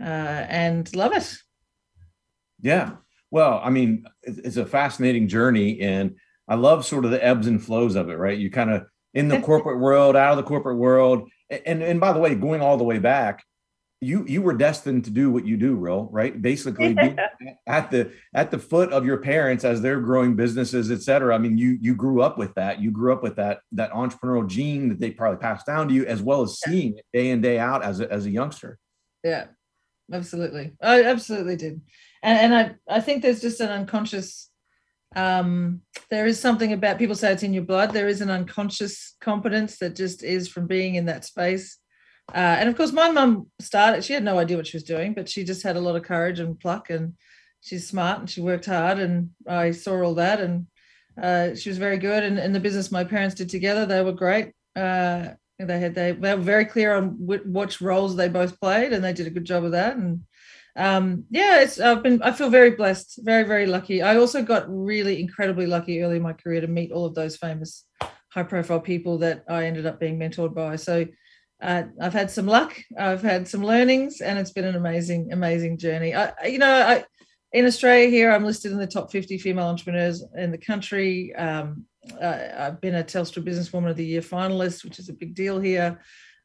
uh, 0.00 0.04
and 0.04 0.94
love 0.96 1.12
it. 1.12 1.32
Yeah. 2.60 2.96
Well, 3.32 3.60
I 3.64 3.70
mean, 3.70 4.04
it's 4.22 4.58
a 4.58 4.66
fascinating 4.66 5.26
journey. 5.26 5.80
And 5.80 6.16
I 6.46 6.54
love 6.54 6.84
sort 6.84 7.06
of 7.06 7.10
the 7.10 7.24
ebbs 7.24 7.46
and 7.46 7.64
flows 7.64 7.96
of 7.96 8.10
it, 8.10 8.16
right? 8.16 8.38
You 8.38 8.50
kind 8.50 8.70
of 8.70 8.84
in 9.14 9.28
the 9.28 9.40
corporate 9.48 9.80
world, 9.80 10.14
out 10.14 10.32
of 10.32 10.36
the 10.36 10.42
corporate 10.44 10.76
world. 10.76 11.28
And, 11.50 11.82
and 11.82 11.98
by 11.98 12.12
the 12.12 12.20
way, 12.20 12.34
going 12.34 12.60
all 12.60 12.76
the 12.76 12.84
way 12.84 12.98
back, 12.98 13.42
you 14.02 14.24
you 14.26 14.42
were 14.42 14.52
destined 14.52 15.04
to 15.04 15.10
do 15.10 15.30
what 15.30 15.46
you 15.46 15.56
do 15.56 15.76
Ryll 15.76 16.08
right 16.10 16.42
basically 16.42 16.96
at 17.68 17.90
the 17.92 18.10
at 18.34 18.50
the 18.50 18.58
foot 18.58 18.92
of 18.92 19.06
your 19.06 19.18
parents 19.18 19.64
as 19.64 19.80
they're 19.80 20.00
growing 20.00 20.34
businesses 20.34 20.90
et 20.90 21.00
cetera 21.00 21.32
i 21.32 21.38
mean 21.38 21.56
you 21.56 21.78
you 21.80 21.94
grew 21.94 22.20
up 22.20 22.36
with 22.36 22.52
that 22.54 22.80
you 22.80 22.90
grew 22.90 23.12
up 23.12 23.22
with 23.22 23.36
that 23.36 23.60
that 23.70 23.92
entrepreneurial 23.92 24.48
gene 24.48 24.88
that 24.88 24.98
they 24.98 25.12
probably 25.12 25.38
passed 25.38 25.66
down 25.66 25.86
to 25.86 25.94
you 25.94 26.04
as 26.04 26.20
well 26.20 26.42
as 26.42 26.58
seeing 26.58 26.98
it 26.98 27.04
day 27.12 27.30
in 27.30 27.40
day 27.40 27.60
out 27.60 27.84
as 27.84 28.00
a, 28.00 28.12
as 28.12 28.26
a 28.26 28.30
youngster 28.30 28.76
yeah 29.22 29.44
absolutely 30.12 30.72
i 30.82 31.02
absolutely 31.02 31.56
did 31.56 31.80
and, 32.22 32.52
and 32.52 32.54
i 32.54 32.96
i 32.96 33.00
think 33.00 33.22
there's 33.22 33.40
just 33.40 33.60
an 33.60 33.70
unconscious 33.70 34.50
um 35.16 35.80
there 36.10 36.26
is 36.26 36.40
something 36.40 36.72
about 36.72 36.98
people 36.98 37.14
say 37.14 37.32
it's 37.32 37.42
in 37.42 37.52
your 37.52 37.64
blood 37.64 37.92
there 37.92 38.08
is 38.08 38.20
an 38.20 38.30
unconscious 38.30 39.16
competence 39.20 39.78
that 39.78 39.96
just 39.96 40.22
is 40.22 40.48
from 40.48 40.66
being 40.66 40.94
in 40.94 41.06
that 41.06 41.24
space 41.24 41.78
uh, 42.30 42.56
and 42.58 42.68
of 42.68 42.76
course, 42.76 42.92
my 42.92 43.10
mum 43.10 43.48
started, 43.60 44.04
she 44.04 44.12
had 44.12 44.24
no 44.24 44.38
idea 44.38 44.56
what 44.56 44.66
she 44.66 44.76
was 44.76 44.84
doing, 44.84 45.12
but 45.12 45.28
she 45.28 45.44
just 45.44 45.62
had 45.62 45.76
a 45.76 45.80
lot 45.80 45.96
of 45.96 46.02
courage 46.02 46.40
and 46.40 46.58
pluck. 46.58 46.88
And 46.88 47.14
she's 47.60 47.88
smart 47.88 48.20
and 48.20 48.30
she 48.30 48.40
worked 48.40 48.66
hard. 48.66 48.98
And 48.98 49.30
I 49.46 49.72
saw 49.72 50.00
all 50.02 50.14
that. 50.14 50.40
And 50.40 50.66
uh, 51.20 51.54
she 51.54 51.68
was 51.68 51.78
very 51.78 51.98
good. 51.98 52.22
And, 52.22 52.38
and 52.38 52.54
the 52.54 52.60
business 52.60 52.92
my 52.92 53.04
parents 53.04 53.34
did 53.34 53.50
together, 53.50 53.84
they 53.84 54.02
were 54.02 54.12
great. 54.12 54.52
Uh, 54.74 55.30
they 55.66 55.80
had 55.80 55.94
they, 55.94 56.12
they 56.12 56.34
were 56.34 56.40
very 56.40 56.64
clear 56.64 56.94
on 56.94 57.16
which 57.18 57.80
roles 57.80 58.16
they 58.16 58.28
both 58.28 58.60
played, 58.60 58.92
and 58.92 59.02
they 59.04 59.12
did 59.12 59.26
a 59.26 59.30
good 59.30 59.44
job 59.44 59.64
of 59.64 59.72
that. 59.72 59.96
And 59.96 60.22
um, 60.76 61.24
yeah, 61.30 61.60
it's 61.60 61.80
I've 61.80 62.02
been 62.02 62.22
I 62.22 62.32
feel 62.32 62.50
very 62.50 62.70
blessed, 62.70 63.20
very 63.22 63.44
very 63.44 63.66
lucky. 63.66 64.02
I 64.02 64.16
also 64.16 64.42
got 64.42 64.64
really 64.68 65.20
incredibly 65.20 65.66
lucky 65.66 66.02
early 66.02 66.16
in 66.16 66.22
my 66.22 66.32
career 66.32 66.60
to 66.60 66.66
meet 66.66 66.92
all 66.92 67.06
of 67.06 67.14
those 67.14 67.36
famous 67.36 67.84
high 68.32 68.42
profile 68.42 68.80
people 68.80 69.18
that 69.18 69.44
I 69.48 69.66
ended 69.66 69.86
up 69.86 70.00
being 70.00 70.18
mentored 70.18 70.54
by. 70.54 70.76
So 70.76 71.06
uh, 71.62 71.84
I've 72.00 72.14
had 72.14 72.30
some 72.30 72.46
luck, 72.46 72.74
I've 72.98 73.22
had 73.22 73.46
some 73.46 73.62
learnings, 73.62 74.20
and 74.20 74.38
it's 74.38 74.52
been 74.52 74.64
an 74.64 74.74
amazing, 74.74 75.32
amazing 75.32 75.78
journey. 75.78 76.14
I, 76.14 76.32
you 76.46 76.58
know, 76.58 76.72
I, 76.72 77.04
in 77.52 77.66
Australia 77.66 78.08
here, 78.08 78.30
I'm 78.30 78.44
listed 78.44 78.72
in 78.72 78.78
the 78.78 78.86
top 78.86 79.12
50 79.12 79.38
female 79.38 79.66
entrepreneurs 79.66 80.24
in 80.36 80.50
the 80.50 80.58
country. 80.58 81.34
Um, 81.34 81.84
uh, 82.20 82.48
I've 82.56 82.80
been 82.80 82.94
a 82.94 83.04
Telstra 83.04 83.44
Businesswoman 83.44 83.90
of 83.90 83.96
the 83.96 84.04
Year 84.04 84.22
finalist, 84.22 84.84
which 84.84 84.98
is 84.98 85.08
a 85.08 85.12
big 85.12 85.34
deal 85.34 85.60
here. 85.60 86.00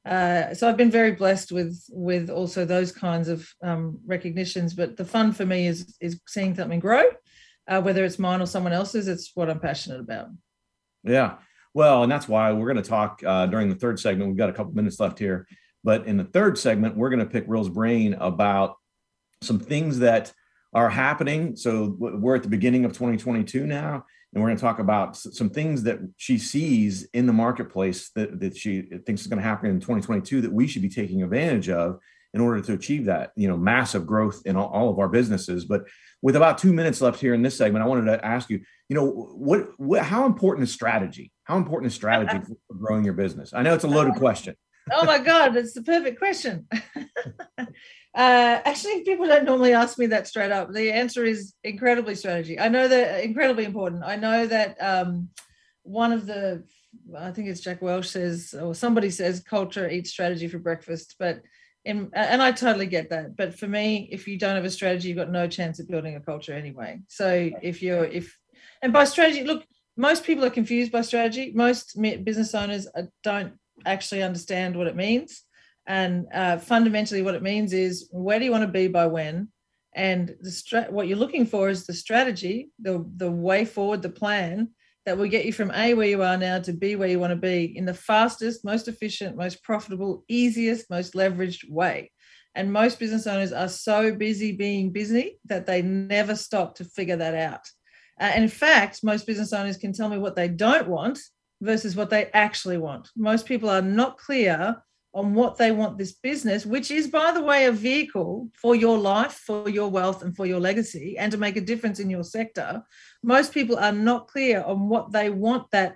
Uh, 0.05 0.53
so 0.53 0.69
I've 0.69 0.77
been 0.77 0.91
very 0.91 1.11
blessed 1.11 1.51
with 1.51 1.83
with 1.89 2.29
also 2.29 2.63
those 2.63 2.91
kinds 2.91 3.27
of 3.27 3.47
um, 3.61 3.99
recognitions. 4.05 4.73
But 4.73 4.95
the 4.95 5.05
fun 5.05 5.33
for 5.33 5.45
me 5.45 5.67
is 5.67 5.97
is 5.99 6.21
seeing 6.27 6.55
something 6.55 6.79
grow, 6.79 7.03
uh, 7.67 7.81
whether 7.81 8.05
it's 8.05 8.19
mine 8.19 8.41
or 8.41 8.45
someone 8.45 8.73
else's. 8.73 9.07
It's 9.07 9.31
what 9.33 9.49
I'm 9.49 9.59
passionate 9.59 9.99
about. 9.99 10.27
Yeah, 11.03 11.37
well, 11.73 12.03
and 12.03 12.11
that's 12.11 12.27
why 12.27 12.51
we're 12.51 12.71
going 12.71 12.83
to 12.83 12.89
talk 12.89 13.21
uh, 13.25 13.47
during 13.47 13.69
the 13.69 13.75
third 13.75 13.99
segment. 13.99 14.29
We've 14.29 14.37
got 14.37 14.49
a 14.49 14.53
couple 14.53 14.73
minutes 14.73 14.99
left 14.99 15.19
here, 15.19 15.47
but 15.83 16.05
in 16.05 16.15
the 16.15 16.25
third 16.25 16.57
segment, 16.57 16.95
we're 16.95 17.09
going 17.09 17.19
to 17.19 17.25
pick 17.25 17.45
Ryll's 17.47 17.69
brain 17.69 18.13
about 18.13 18.75
some 19.41 19.59
things 19.59 19.99
that 19.99 20.31
are 20.77 20.89
happening. 20.89 21.55
So 21.55 21.95
we're 21.97 22.35
at 22.35 22.43
the 22.43 22.49
beginning 22.49 22.85
of 22.85 22.93
2022 22.93 23.65
now, 23.65 24.05
and 24.31 24.43
we're 24.43 24.49
going 24.49 24.57
to 24.57 24.61
talk 24.61 24.77
about 24.77 25.17
some 25.17 25.49
things 25.49 25.81
that 25.83 25.97
she 26.17 26.37
sees 26.37 27.05
in 27.15 27.25
the 27.25 27.33
marketplace 27.33 28.11
that, 28.11 28.39
that 28.41 28.55
she 28.55 28.83
thinks 28.83 29.21
is 29.21 29.27
going 29.27 29.41
to 29.41 29.43
happen 29.43 29.71
in 29.71 29.79
2022 29.79 30.41
that 30.41 30.53
we 30.53 30.67
should 30.67 30.83
be 30.83 30.89
taking 30.89 31.23
advantage 31.23 31.67
of 31.67 31.97
in 32.35 32.41
order 32.41 32.61
to 32.61 32.73
achieve 32.73 33.05
that, 33.05 33.31
you 33.35 33.47
know, 33.47 33.57
massive 33.57 34.05
growth 34.05 34.43
in 34.45 34.55
all, 34.55 34.67
all 34.67 34.89
of 34.91 34.99
our 34.99 35.09
businesses. 35.09 35.65
But 35.65 35.85
with 36.21 36.35
about 36.35 36.59
two 36.59 36.73
minutes 36.73 37.01
left 37.01 37.19
here 37.19 37.33
in 37.33 37.41
this 37.41 37.57
segment, 37.57 37.83
I 37.83 37.87
wanted 37.87 38.05
to 38.11 38.23
ask 38.23 38.47
you, 38.47 38.61
you 38.87 38.95
know, 38.95 39.09
what, 39.09 39.69
what 39.77 40.03
how 40.03 40.27
important 40.27 40.67
is 40.67 40.71
strategy? 40.71 41.31
How 41.45 41.57
important 41.57 41.89
is 41.89 41.95
strategy 41.95 42.37
for 42.67 42.75
growing 42.75 43.03
your 43.03 43.15
business? 43.15 43.51
I 43.51 43.63
know 43.63 43.73
it's 43.73 43.83
a 43.83 43.87
loaded 43.87 44.13
oh 44.15 44.19
question. 44.19 44.55
Oh 44.91 45.05
my 45.05 45.19
God, 45.19 45.55
it's 45.55 45.73
the 45.73 45.81
perfect 45.81 46.19
question. 46.19 46.67
uh, 47.57 47.65
actually, 48.13 49.03
people 49.03 49.27
don't 49.27 49.45
normally 49.45 49.73
ask 49.73 49.97
me 49.97 50.07
that 50.07 50.27
straight 50.27 50.51
up. 50.51 50.71
The 50.71 50.91
answer 50.91 51.23
is 51.25 51.53
incredibly 51.63 52.15
strategy. 52.15 52.59
I 52.59 52.69
know 52.69 52.87
that 52.87 53.23
incredibly 53.23 53.65
important. 53.65 54.03
I 54.03 54.15
know 54.15 54.47
that 54.47 54.77
um, 54.81 55.29
one 55.83 56.11
of 56.11 56.25
the, 56.25 56.63
I 57.17 57.31
think 57.31 57.47
it's 57.47 57.61
Jack 57.61 57.81
Welch 57.81 58.07
says, 58.07 58.53
or 58.53 58.73
somebody 58.73 59.09
says, 59.09 59.39
culture 59.41 59.89
eats 59.89 60.09
strategy 60.09 60.47
for 60.47 60.59
breakfast. 60.59 61.15
But 61.19 61.41
in, 61.85 62.09
and 62.13 62.41
I 62.41 62.51
totally 62.51 62.87
get 62.87 63.09
that. 63.11 63.37
But 63.37 63.57
for 63.57 63.67
me, 63.67 64.09
if 64.11 64.27
you 64.27 64.37
don't 64.37 64.55
have 64.55 64.65
a 64.65 64.69
strategy, 64.69 65.09
you've 65.09 65.17
got 65.17 65.31
no 65.31 65.47
chance 65.47 65.79
of 65.79 65.87
building 65.87 66.15
a 66.15 66.19
culture 66.19 66.53
anyway. 66.53 67.01
So 67.07 67.49
if 67.61 67.81
you're, 67.81 68.05
if, 68.05 68.37
and 68.81 68.91
by 68.91 69.05
strategy, 69.05 69.43
look, 69.43 69.63
most 69.95 70.23
people 70.23 70.45
are 70.45 70.51
confused 70.51 70.91
by 70.91 71.01
strategy. 71.01 71.51
Most 71.55 71.99
business 71.99 72.53
owners 72.53 72.87
don't 73.23 73.53
actually 73.85 74.23
understand 74.23 74.75
what 74.75 74.87
it 74.87 74.95
means. 74.95 75.43
And 75.87 76.27
uh, 76.33 76.57
fundamentally, 76.57 77.21
what 77.21 77.35
it 77.35 77.43
means 77.43 77.73
is 77.73 78.09
where 78.11 78.39
do 78.39 78.45
you 78.45 78.51
want 78.51 78.63
to 78.63 78.67
be 78.67 78.87
by 78.87 79.07
when? 79.07 79.49
And 79.95 80.35
the 80.41 80.51
stra- 80.51 80.87
what 80.89 81.07
you're 81.07 81.17
looking 81.17 81.45
for 81.45 81.69
is 81.69 81.85
the 81.85 81.93
strategy, 81.93 82.69
the, 82.79 83.05
the 83.15 83.31
way 83.31 83.65
forward, 83.65 84.01
the 84.01 84.09
plan 84.09 84.69
that 85.05 85.17
will 85.17 85.29
get 85.29 85.45
you 85.45 85.53
from 85.53 85.71
A, 85.71 85.93
where 85.93 86.09
you 86.09 86.21
are 86.21 86.37
now, 86.37 86.59
to 86.59 86.73
B, 86.73 86.97
where 86.97 87.07
you 87.07 87.19
want 87.19 87.31
to 87.31 87.37
be 87.37 87.77
in 87.77 87.85
the 87.85 87.93
fastest, 87.93 88.65
most 88.65 88.89
efficient, 88.89 89.37
most 89.37 89.63
profitable, 89.63 90.25
easiest, 90.27 90.89
most 90.89 91.13
leveraged 91.13 91.69
way. 91.69 92.11
And 92.53 92.73
most 92.73 92.99
business 92.99 93.25
owners 93.25 93.53
are 93.53 93.69
so 93.69 94.13
busy 94.13 94.51
being 94.51 94.91
busy 94.91 95.39
that 95.45 95.65
they 95.65 95.81
never 95.81 96.35
stop 96.35 96.75
to 96.75 96.83
figure 96.83 97.15
that 97.15 97.35
out. 97.35 97.61
Uh, 98.19 98.31
and 98.33 98.43
in 98.43 98.49
fact, 98.49 99.03
most 99.03 99.25
business 99.25 99.53
owners 99.53 99.77
can 99.77 99.93
tell 99.93 100.09
me 100.09 100.17
what 100.17 100.35
they 100.35 100.49
don't 100.49 100.89
want 100.89 101.19
versus 101.61 101.95
what 101.95 102.09
they 102.09 102.25
actually 102.33 102.77
want. 102.77 103.09
Most 103.15 103.45
people 103.45 103.69
are 103.69 103.81
not 103.81 104.17
clear 104.17 104.81
on 105.13 105.33
what 105.33 105.57
they 105.57 105.71
want 105.71 105.97
this 105.97 106.11
business, 106.13 106.65
which 106.65 106.91
is, 106.91 107.07
by 107.07 107.31
the 107.31 107.41
way, 107.41 107.65
a 107.65 107.71
vehicle 107.71 108.49
for 108.53 108.75
your 108.75 108.97
life, 108.97 109.33
for 109.33 109.67
your 109.67 109.89
wealth, 109.89 110.21
and 110.21 110.35
for 110.35 110.45
your 110.45 110.59
legacy, 110.59 111.17
and 111.17 111.31
to 111.31 111.37
make 111.37 111.57
a 111.57 111.61
difference 111.61 111.99
in 111.99 112.09
your 112.09 112.23
sector. 112.23 112.83
Most 113.23 113.51
people 113.51 113.77
are 113.77 113.91
not 113.91 114.27
clear 114.27 114.61
on 114.61 114.89
what 114.89 115.11
they 115.11 115.29
want 115.29 115.71
that 115.71 115.95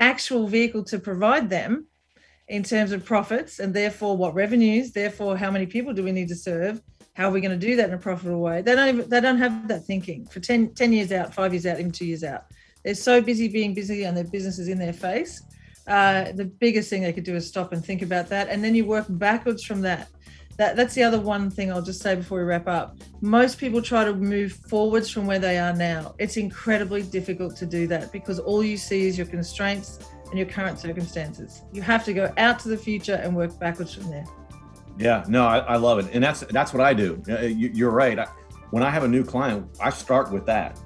actual 0.00 0.48
vehicle 0.48 0.82
to 0.84 0.98
provide 0.98 1.48
them 1.48 1.86
in 2.48 2.62
terms 2.62 2.92
of 2.92 3.04
profits 3.04 3.58
and 3.58 3.74
therefore 3.74 4.16
what 4.16 4.34
revenues, 4.34 4.92
therefore 4.92 5.36
how 5.36 5.50
many 5.50 5.66
people 5.66 5.92
do 5.92 6.02
we 6.02 6.12
need 6.12 6.28
to 6.28 6.36
serve, 6.36 6.80
how 7.14 7.28
are 7.28 7.32
we 7.32 7.40
going 7.40 7.58
to 7.58 7.66
do 7.66 7.76
that 7.76 7.88
in 7.88 7.94
a 7.94 7.98
profitable 7.98 8.40
way? 8.40 8.62
They 8.62 8.74
don't 8.74 8.88
even, 8.88 9.08
they 9.08 9.20
don't 9.20 9.38
have 9.38 9.68
that 9.68 9.84
thinking 9.84 10.26
for 10.26 10.40
10, 10.40 10.74
10 10.74 10.92
years 10.92 11.12
out, 11.12 11.34
five 11.34 11.52
years 11.52 11.66
out, 11.66 11.78
even 11.78 11.90
two 11.90 12.04
years 12.04 12.22
out. 12.22 12.44
They're 12.86 12.94
so 12.94 13.20
busy 13.20 13.48
being 13.48 13.74
busy 13.74 14.04
and 14.04 14.16
their 14.16 14.24
business 14.24 14.58
is 14.58 14.68
in 14.68 14.78
their 14.78 14.94
face 14.94 15.42
uh, 15.86 16.32
the 16.32 16.44
biggest 16.44 16.90
thing 16.90 17.02
they 17.02 17.12
could 17.12 17.24
do 17.24 17.34
is 17.34 17.46
stop 17.46 17.72
and 17.72 17.84
think 17.84 18.02
about 18.02 18.28
that, 18.28 18.48
and 18.48 18.62
then 18.62 18.74
you 18.74 18.84
work 18.84 19.06
backwards 19.08 19.64
from 19.64 19.80
that. 19.82 20.08
That 20.56 20.74
that's 20.74 20.94
the 20.94 21.02
other 21.02 21.20
one 21.20 21.50
thing 21.50 21.70
I'll 21.70 21.82
just 21.82 22.00
say 22.00 22.14
before 22.16 22.38
we 22.38 22.44
wrap 22.44 22.66
up. 22.66 22.96
Most 23.20 23.58
people 23.58 23.82
try 23.82 24.04
to 24.04 24.14
move 24.14 24.52
forwards 24.52 25.10
from 25.10 25.26
where 25.26 25.38
they 25.38 25.58
are 25.58 25.72
now. 25.72 26.14
It's 26.18 26.38
incredibly 26.38 27.02
difficult 27.02 27.56
to 27.56 27.66
do 27.66 27.86
that 27.88 28.10
because 28.10 28.38
all 28.38 28.64
you 28.64 28.78
see 28.78 29.06
is 29.06 29.18
your 29.18 29.26
constraints 29.26 29.98
and 30.30 30.38
your 30.38 30.48
current 30.48 30.80
circumstances. 30.80 31.62
You 31.72 31.82
have 31.82 32.04
to 32.06 32.14
go 32.14 32.32
out 32.38 32.58
to 32.60 32.68
the 32.68 32.76
future 32.76 33.16
and 33.16 33.36
work 33.36 33.58
backwards 33.60 33.94
from 33.94 34.10
there. 34.10 34.24
Yeah, 34.98 35.24
no, 35.28 35.46
I, 35.46 35.58
I 35.58 35.76
love 35.76 35.98
it, 35.98 36.06
and 36.12 36.24
that's 36.24 36.40
that's 36.40 36.72
what 36.72 36.82
I 36.82 36.94
do. 36.94 37.22
You, 37.28 37.86
are 37.86 37.92
right. 37.92 38.18
I, 38.18 38.26
when 38.70 38.82
I 38.82 38.90
have 38.90 39.04
a 39.04 39.08
new 39.08 39.24
client, 39.24 39.68
I 39.78 39.90
start 39.90 40.32
with 40.32 40.46
that 40.46 40.80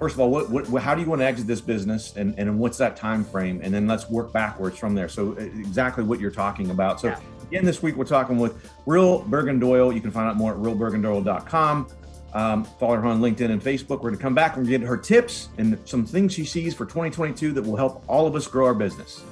first 0.00 0.14
of 0.14 0.20
all, 0.20 0.30
what, 0.30 0.48
what, 0.48 0.82
how 0.82 0.94
do 0.94 1.02
you 1.02 1.08
want 1.08 1.20
to 1.20 1.26
exit 1.26 1.46
this 1.46 1.60
business, 1.60 2.16
and 2.16 2.34
and 2.38 2.58
what's 2.58 2.78
that 2.78 2.96
time 2.96 3.22
frame, 3.22 3.60
and 3.62 3.72
then 3.72 3.86
let's 3.86 4.08
work 4.08 4.32
backwards 4.32 4.76
from 4.78 4.94
there. 4.94 5.08
So 5.08 5.32
uh, 5.32 5.42
exactly 5.42 6.02
what 6.02 6.18
you're 6.18 6.30
talking 6.32 6.70
about. 6.70 7.00
So 7.00 7.08
yeah. 7.08 7.20
again, 7.48 7.64
this 7.64 7.82
week 7.82 7.94
we're 7.94 8.04
talking 8.04 8.38
with 8.38 8.68
Ryll 8.86 9.24
Burgin 9.28 9.60
Doyle. 9.60 9.92
You 9.92 10.00
can 10.00 10.10
find 10.10 10.28
out 10.28 10.36
more 10.36 10.52
at 10.52 10.58
ryllburgindoyle.com. 10.58 11.86
Um, 12.32 12.64
follow 12.64 12.96
her 12.96 13.06
on 13.06 13.20
LinkedIn 13.20 13.50
and 13.50 13.62
Facebook. 13.62 14.02
We're 14.02 14.10
going 14.10 14.16
to 14.16 14.22
come 14.22 14.34
back 14.34 14.56
and 14.56 14.66
get 14.66 14.80
her 14.82 14.96
tips 14.96 15.48
and 15.58 15.76
some 15.84 16.06
things 16.06 16.32
she 16.32 16.44
sees 16.44 16.74
for 16.74 16.84
2022 16.84 17.52
that 17.52 17.62
will 17.62 17.76
help 17.76 18.04
all 18.06 18.26
of 18.26 18.36
us 18.36 18.46
grow 18.46 18.66
our 18.66 18.74
business. 18.74 19.24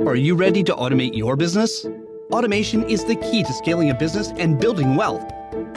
Are 0.00 0.16
you 0.16 0.34
ready 0.34 0.64
to 0.64 0.74
automate 0.74 1.16
your 1.16 1.36
business? 1.36 1.86
Automation 2.32 2.82
is 2.88 3.04
the 3.04 3.14
key 3.14 3.44
to 3.44 3.52
scaling 3.52 3.90
a 3.90 3.94
business 3.94 4.32
and 4.38 4.58
building 4.58 4.96
wealth. 4.96 5.30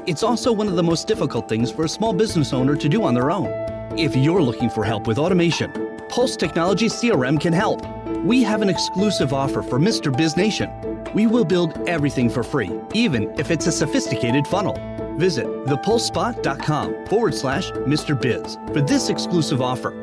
It's 0.05 0.21
also 0.21 0.51
one 0.51 0.67
of 0.67 0.75
the 0.75 0.83
most 0.83 1.07
difficult 1.07 1.47
things 1.47 1.71
for 1.71 1.85
a 1.85 1.89
small 1.89 2.11
business 2.11 2.51
owner 2.51 2.75
to 2.75 2.89
do 2.89 3.03
on 3.03 3.13
their 3.13 3.31
own. 3.31 3.47
If 3.97 4.17
you're 4.17 4.41
looking 4.41 4.69
for 4.69 4.83
help 4.83 5.07
with 5.07 5.17
automation, 5.17 5.71
Pulse 6.09 6.35
Technology 6.35 6.87
CRM 6.87 7.39
can 7.39 7.53
help. 7.53 7.85
We 8.25 8.43
have 8.43 8.61
an 8.61 8.67
exclusive 8.67 9.31
offer 9.33 9.61
for 9.61 9.79
Mr. 9.79 10.15
Biz 10.15 10.35
Nation. 10.35 10.69
We 11.13 11.25
will 11.25 11.45
build 11.45 11.87
everything 11.87 12.29
for 12.29 12.43
free, 12.43 12.71
even 12.93 13.33
if 13.39 13.49
it's 13.49 13.67
a 13.67 13.71
sophisticated 13.71 14.45
funnel. 14.45 14.75
Visit 15.15 15.45
thepulsespot.com 15.45 17.05
forward 17.05 17.33
slash 17.33 17.71
Mr. 17.71 18.19
Biz 18.19 18.57
for 18.73 18.81
this 18.81 19.09
exclusive 19.09 19.61
offer. 19.61 20.02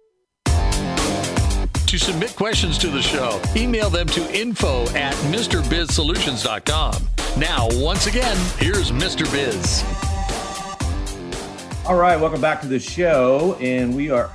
To 1.91 1.99
submit 1.99 2.37
questions 2.37 2.77
to 2.77 2.87
the 2.87 3.01
show, 3.01 3.41
email 3.53 3.89
them 3.89 4.07
to 4.07 4.33
info 4.33 4.83
at 4.91 5.13
MrBizSolutions.com. 5.25 7.09
Now, 7.37 7.67
once 7.83 8.07
again, 8.07 8.37
here's 8.59 8.91
Mr. 8.91 9.29
Biz. 9.29 9.83
All 11.85 11.97
right, 11.97 12.17
welcome 12.17 12.39
back 12.39 12.61
to 12.61 12.67
the 12.67 12.79
show. 12.79 13.57
And 13.59 13.93
we 13.93 14.09
are 14.09 14.31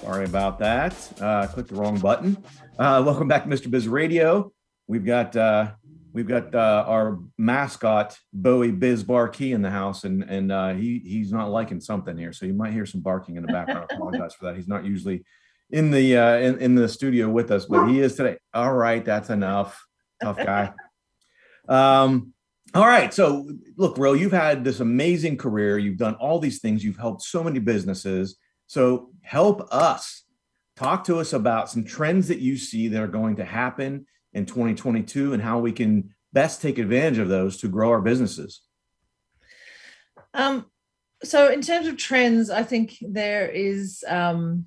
sorry 0.00 0.24
about 0.24 0.58
that. 0.60 0.94
Uh, 1.20 1.48
clicked 1.48 1.68
the 1.68 1.74
wrong 1.74 1.98
button. 1.98 2.42
Uh, 2.78 3.02
welcome 3.04 3.28
back 3.28 3.44
to 3.44 3.50
Mr. 3.50 3.70
Biz 3.70 3.86
Radio. 3.86 4.54
We've 4.86 5.04
got 5.04 5.36
uh, 5.36 5.72
we've 6.14 6.28
got 6.28 6.54
uh, 6.54 6.86
our 6.88 7.18
mascot 7.36 8.18
Bowie 8.32 8.70
Biz 8.70 9.04
Barkey 9.04 9.52
in 9.52 9.60
the 9.60 9.68
house, 9.68 10.04
and 10.04 10.22
and 10.22 10.50
uh, 10.50 10.72
he 10.72 10.98
he's 11.04 11.30
not 11.30 11.50
liking 11.50 11.78
something 11.78 12.16
here, 12.16 12.32
so 12.32 12.46
you 12.46 12.54
might 12.54 12.72
hear 12.72 12.86
some 12.86 13.02
barking 13.02 13.36
in 13.36 13.42
the 13.42 13.52
background. 13.52 13.86
I 13.90 13.94
apologize 13.96 14.32
for 14.32 14.46
that. 14.46 14.56
He's 14.56 14.66
not 14.66 14.86
usually 14.86 15.26
in 15.72 15.90
the 15.90 16.16
uh, 16.16 16.36
in, 16.36 16.58
in 16.58 16.74
the 16.74 16.88
studio 16.88 17.28
with 17.28 17.50
us, 17.50 17.64
but 17.64 17.88
he 17.88 18.00
is 18.00 18.14
today. 18.14 18.36
All 18.54 18.72
right, 18.72 19.04
that's 19.04 19.30
enough. 19.30 19.84
Tough 20.22 20.36
guy. 20.46 20.72
Um, 21.68 22.34
all 22.74 22.86
right. 22.86 23.12
So, 23.12 23.48
look, 23.76 23.98
Ro, 23.98 24.12
you've 24.12 24.32
had 24.32 24.64
this 24.64 24.80
amazing 24.80 25.38
career. 25.38 25.78
You've 25.78 25.98
done 25.98 26.14
all 26.16 26.38
these 26.38 26.60
things. 26.60 26.84
You've 26.84 26.96
helped 26.98 27.22
so 27.22 27.42
many 27.42 27.58
businesses. 27.58 28.36
So, 28.66 29.10
help 29.22 29.66
us 29.72 30.24
talk 30.76 31.04
to 31.04 31.18
us 31.18 31.32
about 31.32 31.70
some 31.70 31.84
trends 31.84 32.28
that 32.28 32.38
you 32.38 32.56
see 32.56 32.88
that 32.88 33.02
are 33.02 33.08
going 33.08 33.36
to 33.36 33.44
happen 33.44 34.06
in 34.32 34.46
2022 34.46 35.34
and 35.34 35.42
how 35.42 35.58
we 35.58 35.72
can 35.72 36.14
best 36.32 36.62
take 36.62 36.78
advantage 36.78 37.18
of 37.18 37.28
those 37.28 37.58
to 37.58 37.68
grow 37.68 37.90
our 37.90 38.00
businesses. 38.00 38.62
Um, 40.34 40.66
so, 41.22 41.50
in 41.50 41.62
terms 41.62 41.86
of 41.86 41.96
trends, 41.96 42.50
I 42.50 42.62
think 42.62 42.96
there 43.00 43.48
is. 43.48 44.04
Um, 44.06 44.66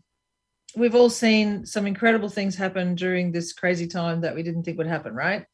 we've 0.76 0.96
all 0.96 1.10
seen 1.10 1.66
some 1.66 1.88
incredible 1.88 2.30
things 2.30 2.56
happen 2.56 2.96
during 2.96 3.32
this 3.32 3.54
crazy 3.54 3.88
time 3.88 4.22
that 4.22 4.36
we 4.36 4.44
didn't 4.44 4.64
think 4.64 4.78
would 4.78 4.88
happen, 4.88 5.14
right? 5.14 5.46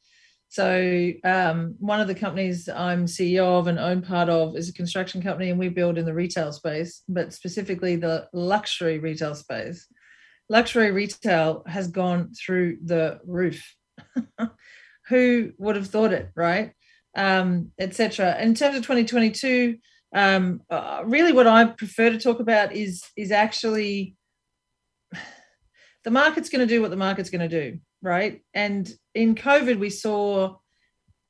So 0.50 1.12
um, 1.24 1.76
one 1.80 2.02
of 2.02 2.10
the 2.10 2.16
companies 2.16 2.68
I'm 2.68 3.06
CEO 3.06 3.58
of 3.58 3.68
and 3.68 3.80
own 3.80 4.02
part 4.02 4.28
of 4.28 4.58
is 4.58 4.68
a 4.68 4.74
construction 4.74 5.22
company, 5.22 5.50
and 5.50 5.58
we 5.58 5.70
build 5.70 5.98
in 5.98 6.06
the 6.06 6.14
retail 6.14 6.52
space, 6.52 7.04
but 7.08 7.32
specifically 7.34 7.96
the 7.96 8.28
luxury 8.34 9.00
retail 9.00 9.34
space. 9.34 9.88
Luxury 10.50 10.92
retail 10.92 11.64
has 11.68 11.88
gone 11.88 12.34
through 12.34 12.80
the 12.84 13.22
roof. 13.26 13.64
Who 15.08 15.54
would 15.58 15.78
have 15.78 15.88
thought 15.88 16.12
it, 16.12 16.32
right? 16.36 16.74
Um, 17.16 17.72
Etc. 17.80 18.38
In 18.42 18.54
terms 18.54 18.76
of 18.76 18.84
2022, 18.84 19.78
um, 20.14 20.62
uh, 20.70 21.04
really, 21.06 21.32
what 21.32 21.48
I 21.48 21.64
prefer 21.64 22.10
to 22.10 22.20
talk 22.20 22.42
about 22.42 22.74
is 22.74 23.04
is 23.16 23.32
actually 23.32 24.16
the 26.04 26.12
market's 26.12 26.50
going 26.50 26.68
to 26.68 26.74
do 26.74 26.82
what 26.82 26.92
the 26.92 26.98
market's 26.98 27.30
going 27.30 27.48
to 27.48 27.72
do 27.72 27.80
right? 28.02 28.42
And 28.54 28.92
in 29.14 29.36
COVID, 29.36 29.80
we 29.80 29.90
saw, 29.90 30.56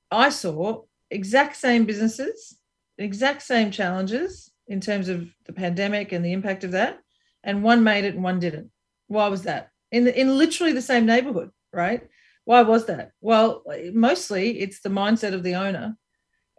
I 0.09 0.29
saw 0.29 0.83
exact 1.09 1.57
same 1.57 1.85
businesses, 1.85 2.57
exact 2.97 3.41
same 3.41 3.71
challenges 3.71 4.51
in 4.67 4.79
terms 4.79 5.09
of 5.09 5.29
the 5.45 5.53
pandemic 5.53 6.11
and 6.11 6.23
the 6.23 6.33
impact 6.33 6.63
of 6.63 6.71
that. 6.71 6.99
And 7.43 7.63
one 7.63 7.83
made 7.83 8.05
it 8.05 8.15
and 8.15 8.23
one 8.23 8.39
didn't. 8.39 8.71
Why 9.07 9.27
was 9.27 9.43
that? 9.43 9.69
In 9.91 10.05
the, 10.05 10.19
in 10.19 10.37
literally 10.37 10.71
the 10.71 10.81
same 10.81 11.05
neighborhood, 11.05 11.51
right? 11.73 12.07
Why 12.45 12.61
was 12.61 12.85
that? 12.85 13.11
Well, 13.19 13.63
mostly 13.93 14.59
it's 14.59 14.81
the 14.81 14.89
mindset 14.89 15.33
of 15.33 15.43
the 15.43 15.55
owner 15.55 15.97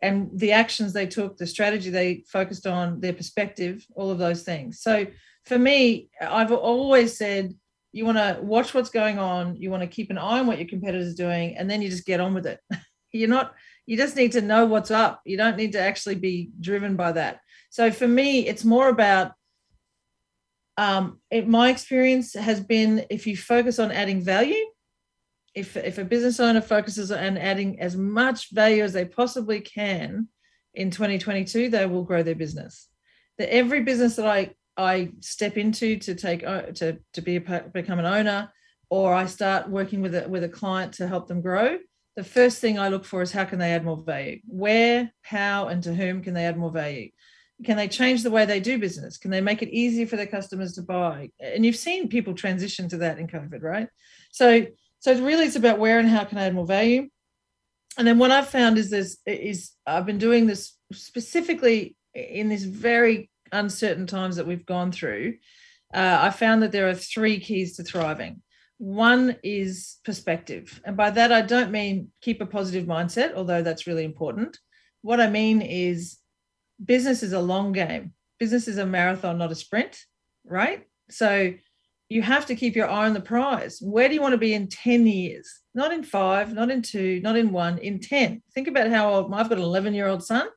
and 0.03 0.29
the 0.35 0.53
actions 0.53 0.93
they 0.93 1.07
took, 1.07 1.37
the 1.37 1.47
strategy 1.47 1.89
they 1.89 2.25
focused 2.29 2.67
on, 2.67 3.01
their 3.01 3.13
perspective, 3.13 3.87
all 3.95 4.11
of 4.11 4.19
those 4.19 4.43
things. 4.43 4.81
So 4.81 5.07
for 5.47 5.59
me, 5.59 6.11
I've 6.21 6.53
always 6.53 7.17
said 7.17 7.55
you 7.93 8.07
want 8.07 8.17
to 8.19 8.39
watch 8.43 8.75
what's 8.75 8.91
going 8.91 9.19
on 9.19 9.55
you 9.57 9.71
want 9.71 9.83
to 9.83 9.87
keep 9.87 10.11
an 10.11 10.19
eye 10.19 10.41
on 10.41 10.47
what 10.47 10.59
your 10.59 10.69
competitors 10.69 11.13
are 11.13 11.17
doing 11.17 11.57
and 11.57 11.71
then 11.71 11.83
you 11.83 11.91
just 11.91 12.07
get 12.07 12.21
on 12.21 12.35
with 12.35 12.47
it. 12.47 12.59
You're 13.13 13.29
not 13.29 13.55
you 13.85 13.97
just 13.97 14.17
need 14.17 14.33
to 14.33 14.41
know 14.41 14.65
what's 14.65 14.91
up. 14.91 15.21
You 15.27 15.37
don't 15.37 15.57
need 15.57 15.73
to 15.73 15.81
actually 15.81 16.15
be 16.15 16.51
driven 16.61 16.97
by 16.97 17.13
that. 17.13 17.41
So 17.71 17.91
for 17.91 18.09
me 18.09 18.49
it's 18.49 18.65
more 18.65 18.89
about 18.89 19.33
um, 20.79 21.21
it, 21.31 21.47
my 21.47 21.69
experience 21.69 22.33
has 22.33 22.61
been 22.61 23.05
if 23.11 23.27
you 23.27 23.37
focus 23.37 23.79
on 23.79 23.93
adding 23.93 24.23
value 24.23 24.65
if, 25.55 25.77
if 25.77 25.99
a 25.99 26.05
business 26.05 26.41
owner 26.41 26.63
focuses 26.63 27.13
on 27.13 27.37
adding 27.37 27.79
as 27.79 27.95
much 27.95 28.51
value 28.53 28.83
as 28.83 28.95
they 28.95 29.05
possibly 29.05 29.61
can 29.61 30.29
in 30.73 30.91
2022 30.91 31.69
they 31.69 31.85
will 31.85 32.05
grow 32.05 32.23
their 32.23 32.35
business. 32.35 32.89
That 33.37 33.53
every 33.53 33.83
business 33.83 34.17
that 34.17 34.27
i 34.27 34.55
I 34.77 35.11
step 35.21 35.57
into 35.57 35.99
to 35.99 36.15
take 36.15 36.45
uh, 36.45 36.63
to 36.75 36.99
to 37.13 37.21
be 37.21 37.37
a, 37.37 37.41
become 37.73 37.99
an 37.99 38.07
owner, 38.07 38.53
or 38.91 39.15
I 39.15 39.27
start 39.27 39.69
working 39.69 40.03
with 40.03 40.15
a 40.15 40.29
with 40.29 40.45
a 40.45 40.49
client 40.49 40.95
to 40.95 41.07
help 41.07 41.29
them 41.29 41.41
grow. 41.41 41.79
The 42.17 42.25
first 42.25 42.61
thing 42.61 42.79
I 42.79 42.89
look 42.89 43.05
for 43.05 43.23
is 43.23 43.33
how 43.33 43.45
can 43.45 43.59
they 43.59 43.73
add 43.73 43.85
more 43.85 43.97
value? 43.97 44.41
Where, 44.47 45.11
how, 45.23 45.69
and 45.69 45.83
to 45.85 45.95
whom 45.95 46.23
can 46.23 46.35
they 46.35 46.45
add 46.45 46.59
more 46.59 46.71
value? 46.71 47.11
Can 47.65 47.77
they 47.79 47.89
change 47.89 48.23
the 48.23 48.31
way 48.31 48.45
they 48.45 48.61
do 48.61 48.79
business? 48.79 49.17
Can 49.17 49.31
they 49.31 49.41
make 49.41 49.63
it 49.63 49.71
easier 49.71 50.07
for 50.07 50.17
their 50.17 50.27
customers 50.27 50.75
to 50.75 50.83
buy? 50.83 51.31
And 51.41 51.65
you've 51.65 51.77
seen 51.77 52.09
people 52.09 52.35
transition 52.35 52.89
to 52.91 52.99
that 52.99 53.19
in 53.19 53.29
COVID, 53.29 53.63
right? 53.63 53.89
So 54.31 54.67
so 55.01 55.13
really 55.25 55.47
it's 55.47 55.57
about 55.57 55.79
where 55.79 55.99
and 55.99 56.09
how 56.09 56.25
can 56.25 56.39
I 56.39 56.45
add 56.45 56.55
more 56.55 56.67
value. 56.67 57.09
And 57.99 58.07
then 58.07 58.19
what 58.19 58.31
I've 58.31 58.49
found 58.49 58.79
is 58.79 58.91
this 58.91 59.19
is 59.27 59.73
I've 59.87 60.07
been 60.07 60.19
doing 60.19 60.47
this 60.47 60.77
specifically 60.93 61.97
in 62.15 62.49
this 62.49 62.65
very 62.65 63.31
uncertain 63.53 64.07
times 64.07 64.37
that 64.37 64.47
we've 64.47 64.67
gone 64.67 64.93
through, 64.93 65.35
uh, 65.95 66.19
I 66.21 66.31
found 66.31 66.63
that 66.63 66.73
there 66.73 66.89
are 66.89 66.95
three 66.95 67.39
keys 67.39 67.77
to 67.77 67.85
thriving. 67.85 68.43
One 68.79 69.37
is 69.45 69.99
perspective. 70.05 70.81
And 70.85 70.97
by 70.97 71.11
that, 71.11 71.31
I 71.31 71.43
don't 71.43 71.71
mean 71.71 72.09
keep 72.21 72.41
a 72.41 72.47
positive 72.47 72.87
mindset, 72.87 73.35
although 73.35 73.63
that's 73.63 73.87
really 73.87 74.05
important. 74.05 74.59
What 75.03 75.21
I 75.21 75.29
mean 75.29 75.63
is 75.63 76.19
business 76.85 77.23
is 77.23 77.33
a 77.33 77.41
long 77.41 77.73
game, 77.73 78.13
business 78.41 78.67
is 78.67 78.79
a 78.79 78.87
marathon, 78.87 79.39
not 79.39 79.53
a 79.53 79.55
sprint, 79.55 80.05
right? 80.45 80.85
So 81.11 81.55
you 82.09 82.23
have 82.23 82.47
to 82.47 82.57
keep 82.57 82.75
your 82.75 82.89
eye 82.89 83.07
on 83.07 83.15
the 83.15 83.21
prize. 83.21 83.79
Where 83.81 84.09
do 84.09 84.15
you 84.15 84.21
want 84.21 84.33
to 84.33 84.39
be 84.39 84.55
in 84.55 84.69
10 84.69 85.07
years? 85.07 85.61
Not 85.75 85.93
in 85.93 86.03
five, 86.03 86.53
not 86.53 86.71
in 86.71 86.83
two, 86.83 87.21
not 87.23 87.37
in 87.37 87.53
one, 87.53 87.79
in 87.79 88.01
10. 88.01 88.43
Think 88.55 88.69
about 88.69 88.91
how 88.91 89.15
old 89.15 89.33
I've 89.33 89.49
got 89.49 89.59
an 89.59 89.65
11 89.65 89.95
year 89.95 90.09
old 90.09 90.25
son 90.25 90.49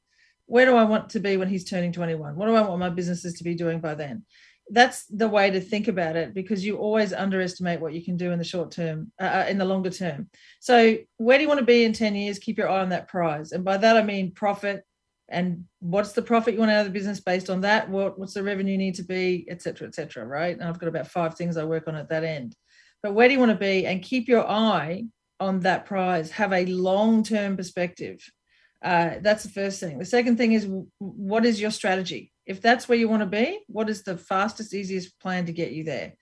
where 0.47 0.65
do 0.65 0.75
I 0.75 0.83
want 0.83 1.09
to 1.11 1.19
be 1.19 1.37
when 1.37 1.47
he's 1.47 1.65
turning 1.65 1.91
21? 1.91 2.35
What 2.35 2.47
do 2.47 2.55
I 2.55 2.61
want 2.61 2.79
my 2.79 2.89
businesses 2.89 3.35
to 3.35 3.43
be 3.43 3.55
doing 3.55 3.79
by 3.79 3.95
then? 3.95 4.25
That's 4.69 5.05
the 5.05 5.27
way 5.27 5.51
to 5.51 5.61
think 5.61 5.87
about 5.87 6.15
it 6.15 6.33
because 6.33 6.65
you 6.65 6.77
always 6.77 7.13
underestimate 7.13 7.79
what 7.79 7.93
you 7.93 8.03
can 8.03 8.17
do 8.17 8.31
in 8.31 8.39
the 8.39 8.45
short 8.45 8.71
term, 8.71 9.11
uh, 9.21 9.25
uh 9.25 9.45
in 9.47 9.59
the 9.59 9.65
longer 9.65 9.91
term. 9.91 10.29
So, 10.59 10.97
where 11.17 11.37
do 11.37 11.43
you 11.43 11.47
want 11.47 11.59
to 11.59 11.65
be 11.65 11.83
in 11.83 11.93
10 11.93 12.15
years? 12.15 12.39
Keep 12.39 12.57
your 12.57 12.69
eye 12.69 12.81
on 12.81 12.89
that 12.89 13.07
prize. 13.07 13.51
And 13.51 13.63
by 13.63 13.77
that, 13.77 13.97
I 13.97 14.03
mean 14.03 14.31
profit 14.31 14.83
and 15.27 15.65
what's 15.79 16.11
the 16.11 16.21
profit 16.21 16.53
you 16.53 16.59
want 16.59 16.71
out 16.71 16.81
of 16.81 16.85
the 16.85 16.91
business 16.91 17.19
based 17.19 17.49
on 17.49 17.61
that? 17.61 17.89
What, 17.89 18.19
what's 18.19 18.33
the 18.33 18.43
revenue 18.43 18.77
need 18.77 18.95
to 18.95 19.03
be, 19.03 19.45
et 19.49 19.61
cetera, 19.61 19.87
et 19.87 19.95
cetera, 19.95 20.25
right? 20.25 20.55
And 20.55 20.63
I've 20.67 20.79
got 20.79 20.89
about 20.89 21.07
five 21.07 21.35
things 21.35 21.57
I 21.57 21.63
work 21.63 21.87
on 21.87 21.95
at 21.95 22.09
that 22.09 22.23
end. 22.23 22.55
But 23.01 23.13
where 23.13 23.27
do 23.27 23.33
you 23.33 23.39
want 23.39 23.51
to 23.51 23.57
be? 23.57 23.87
And 23.87 24.03
keep 24.03 24.27
your 24.27 24.47
eye 24.47 25.05
on 25.39 25.61
that 25.61 25.85
prize. 25.85 26.31
Have 26.31 26.53
a 26.53 26.65
long 26.67 27.23
term 27.23 27.57
perspective 27.57 28.19
uh, 28.83 29.15
that's 29.21 29.43
the 29.43 29.49
first 29.49 29.79
thing. 29.79 29.97
The 29.97 30.05
second 30.05 30.37
thing 30.37 30.53
is 30.53 30.67
what 30.99 31.45
is 31.45 31.59
your 31.59 31.71
strategy? 31.71 32.31
If 32.45 32.61
that's 32.61 32.87
where 32.87 32.97
you 32.97 33.09
want 33.09 33.21
to 33.21 33.27
be, 33.27 33.59
what 33.67 33.89
is 33.89 34.03
the 34.03 34.17
fastest, 34.17 34.73
easiest 34.73 35.19
plan 35.19 35.45
to 35.47 35.53
get 35.53 35.71
you 35.71 35.83
there? 35.83 36.13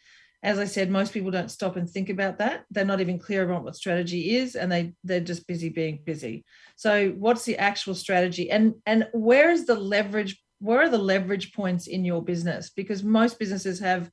As 0.42 0.60
I 0.60 0.66
said, 0.66 0.90
most 0.90 1.14
people 1.14 1.32
don't 1.32 1.52
stop 1.52 1.78
and 1.78 1.90
think 1.90 2.10
about 2.10 2.38
that. 2.40 2.66
They're 2.70 2.86
not 2.86 3.00
even 3.02 3.18
clear 3.18 3.44
about 3.44 3.64
what 3.64 3.76
strategy 3.76 4.36
is, 4.36 4.56
and 4.56 4.72
they 4.72 4.94
they're 5.04 5.22
just 5.22 5.48
busy 5.48 5.70
being 5.70 6.02
busy. 6.06 6.44
So, 6.76 7.12
what's 7.12 7.46
the 7.46 7.58
actual 7.58 7.96
strategy, 7.96 8.52
and 8.52 8.76
and 8.86 9.08
where 9.14 9.52
is 9.52 9.66
the 9.66 9.76
leverage? 9.76 10.42
Where 10.60 10.82
are 10.82 10.90
the 10.90 10.98
leverage 10.98 11.54
points 11.54 11.88
in 11.88 12.04
your 12.04 12.22
business? 12.22 12.70
Because 12.70 13.04
most 13.04 13.40
businesses 13.40 13.80
have 13.80 14.10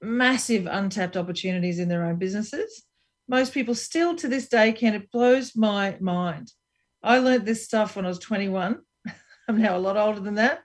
massive 0.00 0.66
untapped 0.66 1.16
opportunities 1.16 1.80
in 1.80 1.88
their 1.88 2.04
own 2.04 2.16
businesses. 2.16 2.84
Most 3.28 3.52
people 3.52 3.74
still 3.74 4.14
to 4.16 4.28
this 4.28 4.48
day 4.48 4.72
can. 4.72 4.94
It 4.94 5.10
blows 5.10 5.56
my 5.56 5.96
mind 6.00 6.52
I 7.06 7.18
learned 7.18 7.46
this 7.46 7.64
stuff 7.64 7.96
when 7.96 8.04
I 8.04 8.08
was 8.08 8.18
21. 8.18 8.80
I'm 9.48 9.62
now 9.62 9.76
a 9.76 9.78
lot 9.78 9.96
older 9.96 10.20
than 10.20 10.34
that. 10.34 10.62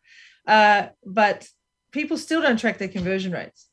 Uh, 0.48 0.88
but 1.06 1.48
people 1.92 2.18
still 2.18 2.42
don't 2.42 2.60
track 2.60 2.78
their 2.78 2.88
conversion 2.88 3.32
rates. 3.32 3.68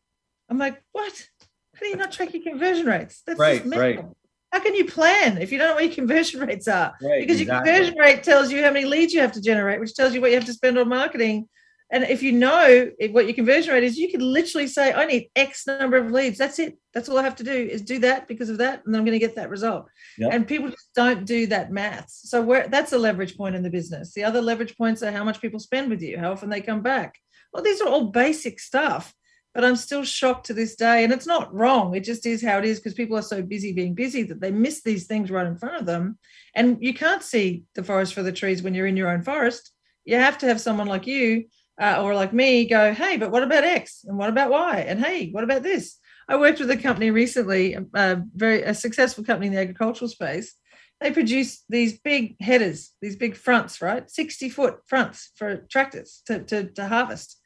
I'm 0.48 0.58
like, 0.58 0.82
what? 0.92 1.26
How 1.74 1.80
do 1.80 1.86
you 1.88 1.96
not 1.96 2.12
track 2.12 2.32
your 2.34 2.42
conversion 2.42 2.86
rates? 2.86 3.22
That's 3.26 3.38
right, 3.38 3.64
right. 3.66 4.04
How 4.52 4.60
can 4.60 4.74
you 4.74 4.86
plan 4.86 5.38
if 5.38 5.52
you 5.52 5.58
don't 5.58 5.68
know 5.68 5.74
what 5.74 5.84
your 5.84 5.94
conversion 5.94 6.40
rates 6.46 6.68
are? 6.68 6.94
Right, 7.02 7.20
because 7.20 7.40
exactly. 7.40 7.70
your 7.70 7.78
conversion 7.78 7.98
rate 7.98 8.22
tells 8.22 8.50
you 8.50 8.62
how 8.62 8.70
many 8.70 8.86
leads 8.86 9.12
you 9.12 9.20
have 9.20 9.32
to 9.32 9.42
generate, 9.42 9.80
which 9.80 9.94
tells 9.94 10.14
you 10.14 10.20
what 10.20 10.30
you 10.30 10.36
have 10.36 10.46
to 10.46 10.54
spend 10.54 10.78
on 10.78 10.88
marketing 10.88 11.48
And 11.90 12.04
if 12.04 12.22
you 12.22 12.32
know 12.32 12.90
what 13.10 13.24
your 13.24 13.34
conversion 13.34 13.72
rate 13.72 13.84
is, 13.84 13.96
you 13.96 14.10
can 14.10 14.20
literally 14.20 14.66
say, 14.66 14.92
I 14.92 15.06
need 15.06 15.30
X 15.34 15.66
number 15.66 15.96
of 15.96 16.10
leads. 16.10 16.36
That's 16.36 16.58
it. 16.58 16.76
That's 16.92 17.08
all 17.08 17.18
I 17.18 17.22
have 17.22 17.36
to 17.36 17.44
do 17.44 17.52
is 17.52 17.80
do 17.80 17.98
that 18.00 18.28
because 18.28 18.50
of 18.50 18.58
that. 18.58 18.82
And 18.84 18.94
I'm 18.94 19.04
going 19.06 19.18
to 19.18 19.26
get 19.26 19.36
that 19.36 19.48
result. 19.48 19.86
Yep. 20.18 20.32
And 20.32 20.46
people 20.46 20.68
just 20.68 20.92
don't 20.94 21.24
do 21.24 21.46
that 21.46 21.72
maths. 21.72 22.28
So 22.28 22.42
where 22.42 22.68
that's 22.68 22.92
a 22.92 22.98
leverage 22.98 23.38
point 23.38 23.56
in 23.56 23.62
the 23.62 23.70
business. 23.70 24.12
The 24.12 24.24
other 24.24 24.42
leverage 24.42 24.76
points 24.76 25.02
are 25.02 25.10
how 25.10 25.24
much 25.24 25.40
people 25.40 25.60
spend 25.60 25.88
with 25.88 26.02
you, 26.02 26.18
how 26.18 26.32
often 26.32 26.50
they 26.50 26.60
come 26.60 26.82
back. 26.82 27.14
Well, 27.54 27.62
these 27.62 27.80
are 27.80 27.88
all 27.88 28.10
basic 28.10 28.60
stuff, 28.60 29.14
but 29.54 29.64
I'm 29.64 29.76
still 29.76 30.04
shocked 30.04 30.46
to 30.46 30.54
this 30.54 30.76
day. 30.76 31.04
And 31.04 31.12
it's 31.12 31.26
not 31.26 31.54
wrong. 31.54 31.94
It 31.94 32.04
just 32.04 32.26
is 32.26 32.42
how 32.42 32.58
it 32.58 32.66
is 32.66 32.78
because 32.78 32.92
people 32.92 33.16
are 33.16 33.22
so 33.22 33.40
busy 33.40 33.72
being 33.72 33.94
busy 33.94 34.24
that 34.24 34.42
they 34.42 34.50
miss 34.50 34.82
these 34.82 35.06
things 35.06 35.30
right 35.30 35.46
in 35.46 35.56
front 35.56 35.76
of 35.76 35.86
them. 35.86 36.18
And 36.54 36.76
you 36.82 36.92
can't 36.92 37.22
see 37.22 37.62
the 37.74 37.82
forest 37.82 38.12
for 38.12 38.22
the 38.22 38.32
trees 38.32 38.62
when 38.62 38.74
you're 38.74 38.86
in 38.86 38.98
your 38.98 39.08
own 39.08 39.22
forest. 39.22 39.72
You 40.04 40.16
have 40.16 40.36
to 40.38 40.46
have 40.46 40.60
someone 40.60 40.86
like 40.86 41.06
you 41.06 41.44
uh, 41.80 42.02
or 42.02 42.14
like 42.14 42.32
me 42.32 42.66
go, 42.66 42.92
hey, 42.92 43.16
but 43.16 43.30
what 43.30 43.42
about 43.42 43.64
X 43.64 44.04
and 44.04 44.18
what 44.18 44.28
about 44.28 44.50
Y 44.50 44.80
and 44.80 45.00
hey, 45.00 45.30
what 45.30 45.44
about 45.44 45.62
this? 45.62 45.96
I 46.28 46.36
worked 46.36 46.60
with 46.60 46.70
a 46.70 46.76
company 46.76 47.10
recently, 47.10 47.74
a 47.94 48.22
very 48.34 48.62
a 48.62 48.74
successful 48.74 49.24
company 49.24 49.46
in 49.46 49.54
the 49.54 49.60
agricultural 49.60 50.08
space. 50.08 50.54
They 51.00 51.12
produce 51.12 51.62
these 51.68 51.98
big 51.98 52.36
headers, 52.40 52.90
these 53.00 53.16
big 53.16 53.36
fronts, 53.36 53.80
right? 53.80 54.10
60 54.10 54.48
foot 54.50 54.80
fronts 54.86 55.30
for 55.36 55.58
tractors 55.70 56.22
to, 56.26 56.40
to, 56.40 56.64
to 56.72 56.88
harvest. 56.88 57.40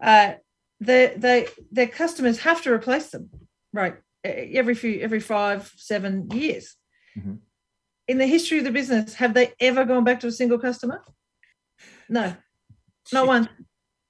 Uh, 0.00 0.34
they, 0.80 1.14
they, 1.16 1.46
their 1.70 1.86
customers 1.86 2.40
have 2.40 2.62
to 2.62 2.72
replace 2.72 3.10
them, 3.10 3.30
right? 3.72 3.96
Every 4.24 4.74
few, 4.74 5.00
every 5.00 5.20
five, 5.20 5.72
seven 5.76 6.30
years. 6.32 6.74
Mm-hmm. 7.16 7.34
In 8.08 8.18
the 8.18 8.26
history 8.26 8.58
of 8.58 8.64
the 8.64 8.72
business, 8.72 9.14
have 9.14 9.34
they 9.34 9.52
ever 9.60 9.84
gone 9.84 10.04
back 10.04 10.20
to 10.20 10.26
a 10.26 10.32
single 10.32 10.58
customer? 10.58 11.02
No, 12.08 12.34
not 13.12 13.26
one 13.26 13.48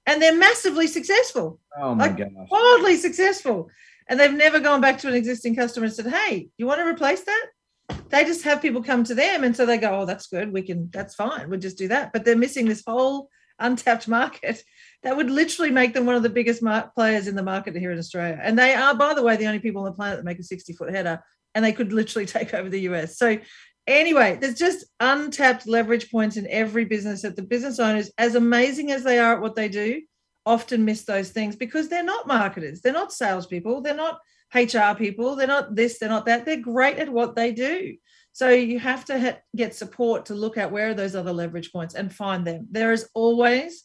and 0.07 0.21
they're 0.21 0.35
massively 0.35 0.87
successful. 0.87 1.59
Oh 1.77 1.93
my 1.93 2.07
like, 2.07 2.17
gosh. 2.17 2.29
Wildly 2.49 2.95
successful. 2.95 3.69
And 4.09 4.19
they've 4.19 4.33
never 4.33 4.59
gone 4.59 4.79
back 4.79 4.97
to 4.99 5.09
an 5.09 5.13
existing 5.13 5.55
customer 5.55 5.85
and 5.85 5.93
said, 5.93 6.07
Hey, 6.07 6.47
you 6.57 6.65
want 6.65 6.79
to 6.79 6.87
replace 6.87 7.21
that? 7.21 7.45
They 8.09 8.23
just 8.23 8.43
have 8.43 8.61
people 8.61 8.81
come 8.81 9.03
to 9.03 9.13
them. 9.13 9.43
And 9.43 9.55
so 9.55 9.65
they 9.65 9.77
go, 9.77 10.01
Oh, 10.01 10.05
that's 10.05 10.27
good. 10.27 10.51
We 10.51 10.61
can, 10.61 10.89
that's 10.91 11.13
fine. 11.13 11.49
We'll 11.49 11.59
just 11.59 11.77
do 11.77 11.89
that. 11.89 12.13
But 12.13 12.23
they're 12.23 12.37
missing 12.37 12.65
this 12.67 12.83
whole 12.87 13.29
untapped 13.59 14.07
market 14.07 14.63
that 15.03 15.15
would 15.15 15.29
literally 15.29 15.71
make 15.71 15.93
them 15.93 16.05
one 16.05 16.15
of 16.15 16.23
the 16.23 16.29
biggest 16.29 16.63
players 16.95 17.27
in 17.27 17.35
the 17.35 17.43
market 17.43 17.75
here 17.75 17.91
in 17.91 17.99
Australia. 17.99 18.39
And 18.41 18.57
they 18.57 18.73
are, 18.73 18.95
by 18.95 19.13
the 19.13 19.23
way, 19.23 19.35
the 19.35 19.47
only 19.47 19.59
people 19.59 19.81
on 19.81 19.85
the 19.85 19.95
planet 19.95 20.17
that 20.17 20.25
make 20.25 20.39
a 20.39 20.43
60 20.43 20.73
foot 20.73 20.89
header 20.89 21.21
and 21.53 21.65
they 21.65 21.73
could 21.73 21.91
literally 21.91 22.25
take 22.37 22.53
over 22.53 22.69
the 22.69 22.81
US. 22.81 23.17
So 23.17 23.37
anyway, 23.87 24.37
there's 24.39 24.55
just 24.55 24.85
untapped 24.99 25.67
leverage 25.67 26.11
points 26.11 26.37
in 26.37 26.47
every 26.47 26.85
business 26.85 27.21
that 27.23 27.35
the 27.35 27.41
business 27.41 27.79
owners, 27.79 28.11
as 28.17 28.35
amazing 28.35 28.91
as 28.91 29.03
they 29.03 29.17
are 29.17 29.35
at 29.35 29.41
what 29.41 29.55
they 29.55 29.69
do, 29.69 30.01
often 30.45 30.85
miss 30.85 31.03
those 31.03 31.31
things 31.31 31.55
because 31.55 31.89
they're 31.89 32.03
not 32.03 32.27
marketers, 32.27 32.81
they're 32.81 32.93
not 32.93 33.11
salespeople, 33.11 33.81
they're 33.81 33.95
not 33.95 34.19
HR 34.53 34.95
people, 34.97 35.35
they're 35.35 35.47
not 35.47 35.75
this, 35.75 35.99
they're 35.99 36.09
not 36.09 36.25
that. 36.25 36.45
They're 36.45 36.61
great 36.61 36.97
at 36.97 37.09
what 37.09 37.35
they 37.35 37.51
do. 37.51 37.95
So 38.31 38.49
you 38.49 38.79
have 38.79 39.03
to 39.05 39.19
ha- 39.19 39.39
get 39.55 39.75
support 39.75 40.27
to 40.27 40.35
look 40.35 40.57
at 40.57 40.71
where 40.71 40.89
are 40.89 40.93
those 40.93 41.15
other 41.15 41.33
leverage 41.33 41.71
points 41.71 41.95
and 41.95 42.13
find 42.13 42.45
them. 42.45 42.67
There 42.71 42.93
is 42.93 43.09
always 43.13 43.83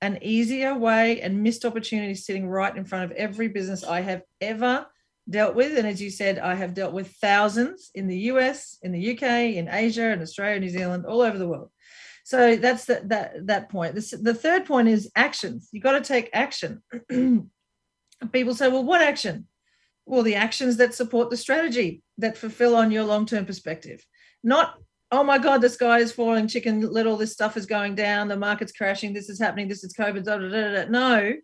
an 0.00 0.18
easier 0.20 0.76
way 0.76 1.20
and 1.20 1.42
missed 1.42 1.64
opportunities 1.64 2.26
sitting 2.26 2.48
right 2.48 2.76
in 2.76 2.84
front 2.84 3.04
of 3.04 3.16
every 3.16 3.48
business 3.48 3.84
I 3.84 4.00
have 4.00 4.22
ever 4.40 4.86
dealt 5.28 5.54
with. 5.54 5.76
And 5.76 5.86
as 5.86 6.00
you 6.00 6.10
said, 6.10 6.38
I 6.38 6.54
have 6.54 6.74
dealt 6.74 6.92
with 6.92 7.12
thousands 7.20 7.90
in 7.94 8.06
the 8.06 8.18
US, 8.32 8.78
in 8.82 8.92
the 8.92 9.12
UK, 9.12 9.22
in 9.56 9.68
Asia, 9.68 10.12
in 10.12 10.22
Australia, 10.22 10.60
New 10.60 10.68
Zealand, 10.68 11.06
all 11.06 11.20
over 11.20 11.38
the 11.38 11.48
world. 11.48 11.70
So 12.24 12.56
that's 12.56 12.84
the, 12.84 13.02
that 13.06 13.46
that 13.46 13.68
point. 13.68 13.94
The 13.94 14.34
third 14.34 14.64
point 14.64 14.88
is 14.88 15.10
actions. 15.16 15.68
You've 15.72 15.82
got 15.82 15.92
to 15.92 16.00
take 16.00 16.30
action. 16.32 16.82
People 18.32 18.54
say, 18.54 18.68
well, 18.68 18.84
what 18.84 19.02
action? 19.02 19.48
Well, 20.06 20.22
the 20.22 20.36
actions 20.36 20.76
that 20.76 20.94
support 20.94 21.30
the 21.30 21.36
strategy 21.36 22.02
that 22.18 22.36
fulfill 22.36 22.76
on 22.76 22.90
your 22.90 23.04
long-term 23.04 23.44
perspective. 23.44 24.04
Not, 24.44 24.78
oh 25.10 25.24
my 25.24 25.38
God, 25.38 25.60
the 25.60 25.68
sky 25.68 25.98
is 25.98 26.12
falling, 26.12 26.46
chicken 26.46 26.80
little, 26.80 27.16
this 27.16 27.32
stuff 27.32 27.56
is 27.56 27.66
going 27.66 27.94
down, 27.96 28.28
the 28.28 28.36
market's 28.36 28.72
crashing, 28.72 29.12
this 29.12 29.28
is 29.28 29.40
happening, 29.40 29.68
this 29.68 29.84
is 29.84 29.92
COVID. 29.92 30.24
Da, 30.24 30.38
da, 30.38 30.48
da. 30.48 30.84
No, 30.88 31.34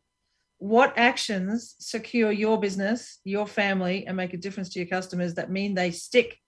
what 0.58 0.92
actions 0.96 1.76
secure 1.78 2.32
your 2.32 2.58
business, 2.58 3.20
your 3.24 3.46
family, 3.46 4.06
and 4.06 4.16
make 4.16 4.34
a 4.34 4.38
difference 4.38 4.68
to 4.70 4.78
your 4.78 4.88
customers 4.88 5.34
that 5.34 5.50
mean 5.50 5.74
they 5.74 5.90
stick 5.90 6.38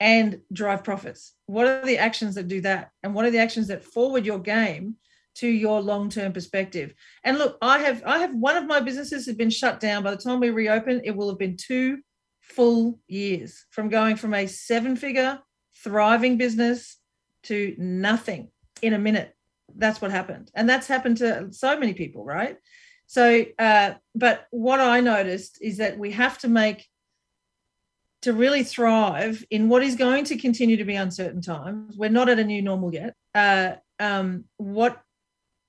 and 0.00 0.40
drive 0.52 0.84
profits? 0.84 1.34
What 1.46 1.66
are 1.66 1.84
the 1.84 1.98
actions 1.98 2.36
that 2.36 2.48
do 2.48 2.60
that? 2.62 2.90
And 3.02 3.14
what 3.14 3.24
are 3.24 3.30
the 3.30 3.38
actions 3.38 3.66
that 3.68 3.84
forward 3.84 4.24
your 4.24 4.38
game 4.38 4.96
to 5.36 5.48
your 5.48 5.80
long-term 5.80 6.32
perspective? 6.32 6.94
And 7.24 7.38
look, 7.38 7.58
I 7.60 7.78
have 7.80 8.02
I 8.06 8.18
have 8.18 8.34
one 8.34 8.56
of 8.56 8.66
my 8.66 8.80
businesses 8.80 9.26
has 9.26 9.34
been 9.34 9.50
shut 9.50 9.80
down. 9.80 10.04
By 10.04 10.12
the 10.12 10.16
time 10.16 10.40
we 10.40 10.50
reopen, 10.50 11.02
it 11.04 11.16
will 11.16 11.28
have 11.28 11.38
been 11.38 11.56
two 11.56 11.98
full 12.40 12.98
years 13.08 13.66
from 13.70 13.88
going 13.88 14.16
from 14.16 14.34
a 14.34 14.46
seven-figure 14.46 15.40
thriving 15.82 16.38
business 16.38 16.96
to 17.44 17.74
nothing 17.78 18.50
in 18.82 18.94
a 18.94 18.98
minute. 18.98 19.34
That's 19.76 20.00
what 20.00 20.10
happened. 20.10 20.50
And 20.54 20.68
that's 20.68 20.86
happened 20.86 21.18
to 21.18 21.48
so 21.52 21.78
many 21.78 21.92
people, 21.92 22.24
right? 22.24 22.56
So, 23.08 23.46
uh, 23.58 23.94
but 24.14 24.46
what 24.50 24.80
I 24.80 25.00
noticed 25.00 25.58
is 25.62 25.78
that 25.78 25.98
we 25.98 26.12
have 26.12 26.36
to 26.38 26.48
make 26.48 26.86
to 28.22 28.34
really 28.34 28.62
thrive 28.62 29.44
in 29.50 29.70
what 29.70 29.82
is 29.82 29.96
going 29.96 30.24
to 30.24 30.36
continue 30.36 30.76
to 30.76 30.84
be 30.84 30.94
uncertain 30.94 31.40
times. 31.40 31.96
We're 31.96 32.10
not 32.10 32.28
at 32.28 32.38
a 32.38 32.44
new 32.44 32.60
normal 32.60 32.92
yet. 32.92 33.14
Uh, 33.34 33.76
um, 33.98 34.44
what 34.58 35.00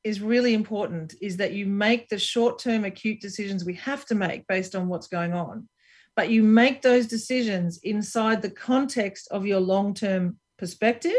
is 0.03 0.19
really 0.19 0.53
important 0.53 1.15
is 1.21 1.37
that 1.37 1.53
you 1.53 1.65
make 1.65 2.09
the 2.09 2.19
short 2.19 2.59
term 2.59 2.83
acute 2.83 3.21
decisions 3.21 3.63
we 3.63 3.75
have 3.75 4.05
to 4.07 4.15
make 4.15 4.45
based 4.47 4.75
on 4.75 4.89
what's 4.89 5.07
going 5.07 5.31
on, 5.31 5.69
but 6.17 6.29
you 6.29 6.43
make 6.43 6.81
those 6.81 7.07
decisions 7.07 7.79
inside 7.83 8.41
the 8.41 8.51
context 8.51 9.29
of 9.31 9.45
your 9.45 9.61
long 9.61 9.93
term 9.93 10.37
perspective 10.57 11.13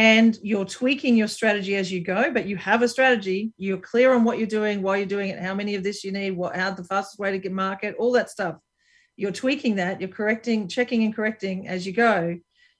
and 0.00 0.38
you're 0.42 0.64
tweaking 0.64 1.14
your 1.14 1.28
strategy 1.28 1.76
as 1.76 1.92
you 1.92 2.00
go 2.00 2.32
but 2.32 2.46
you 2.46 2.56
have 2.56 2.80
a 2.80 2.88
strategy. 2.88 3.52
You're 3.58 3.76
clear 3.76 4.14
on 4.14 4.24
what 4.24 4.38
you're 4.38 4.46
doing 4.46 4.80
why 4.80 4.96
you're 4.96 5.04
doing 5.04 5.28
it 5.28 5.38
how 5.38 5.54
many 5.54 5.74
of 5.74 5.82
this 5.82 6.02
you 6.02 6.10
need 6.10 6.30
what 6.30 6.56
how 6.56 6.70
the 6.70 6.84
fastest 6.84 7.18
way 7.18 7.32
to 7.32 7.38
get 7.38 7.52
market 7.52 7.96
all 7.98 8.12
that 8.12 8.30
stuff. 8.30 8.56
You're 9.16 9.30
tweaking 9.30 9.76
that 9.76 10.00
you're 10.00 10.08
correcting 10.08 10.68
checking 10.68 11.04
and 11.04 11.14
correcting 11.14 11.68
as 11.68 11.86
you 11.86 11.92
go 11.92 12.38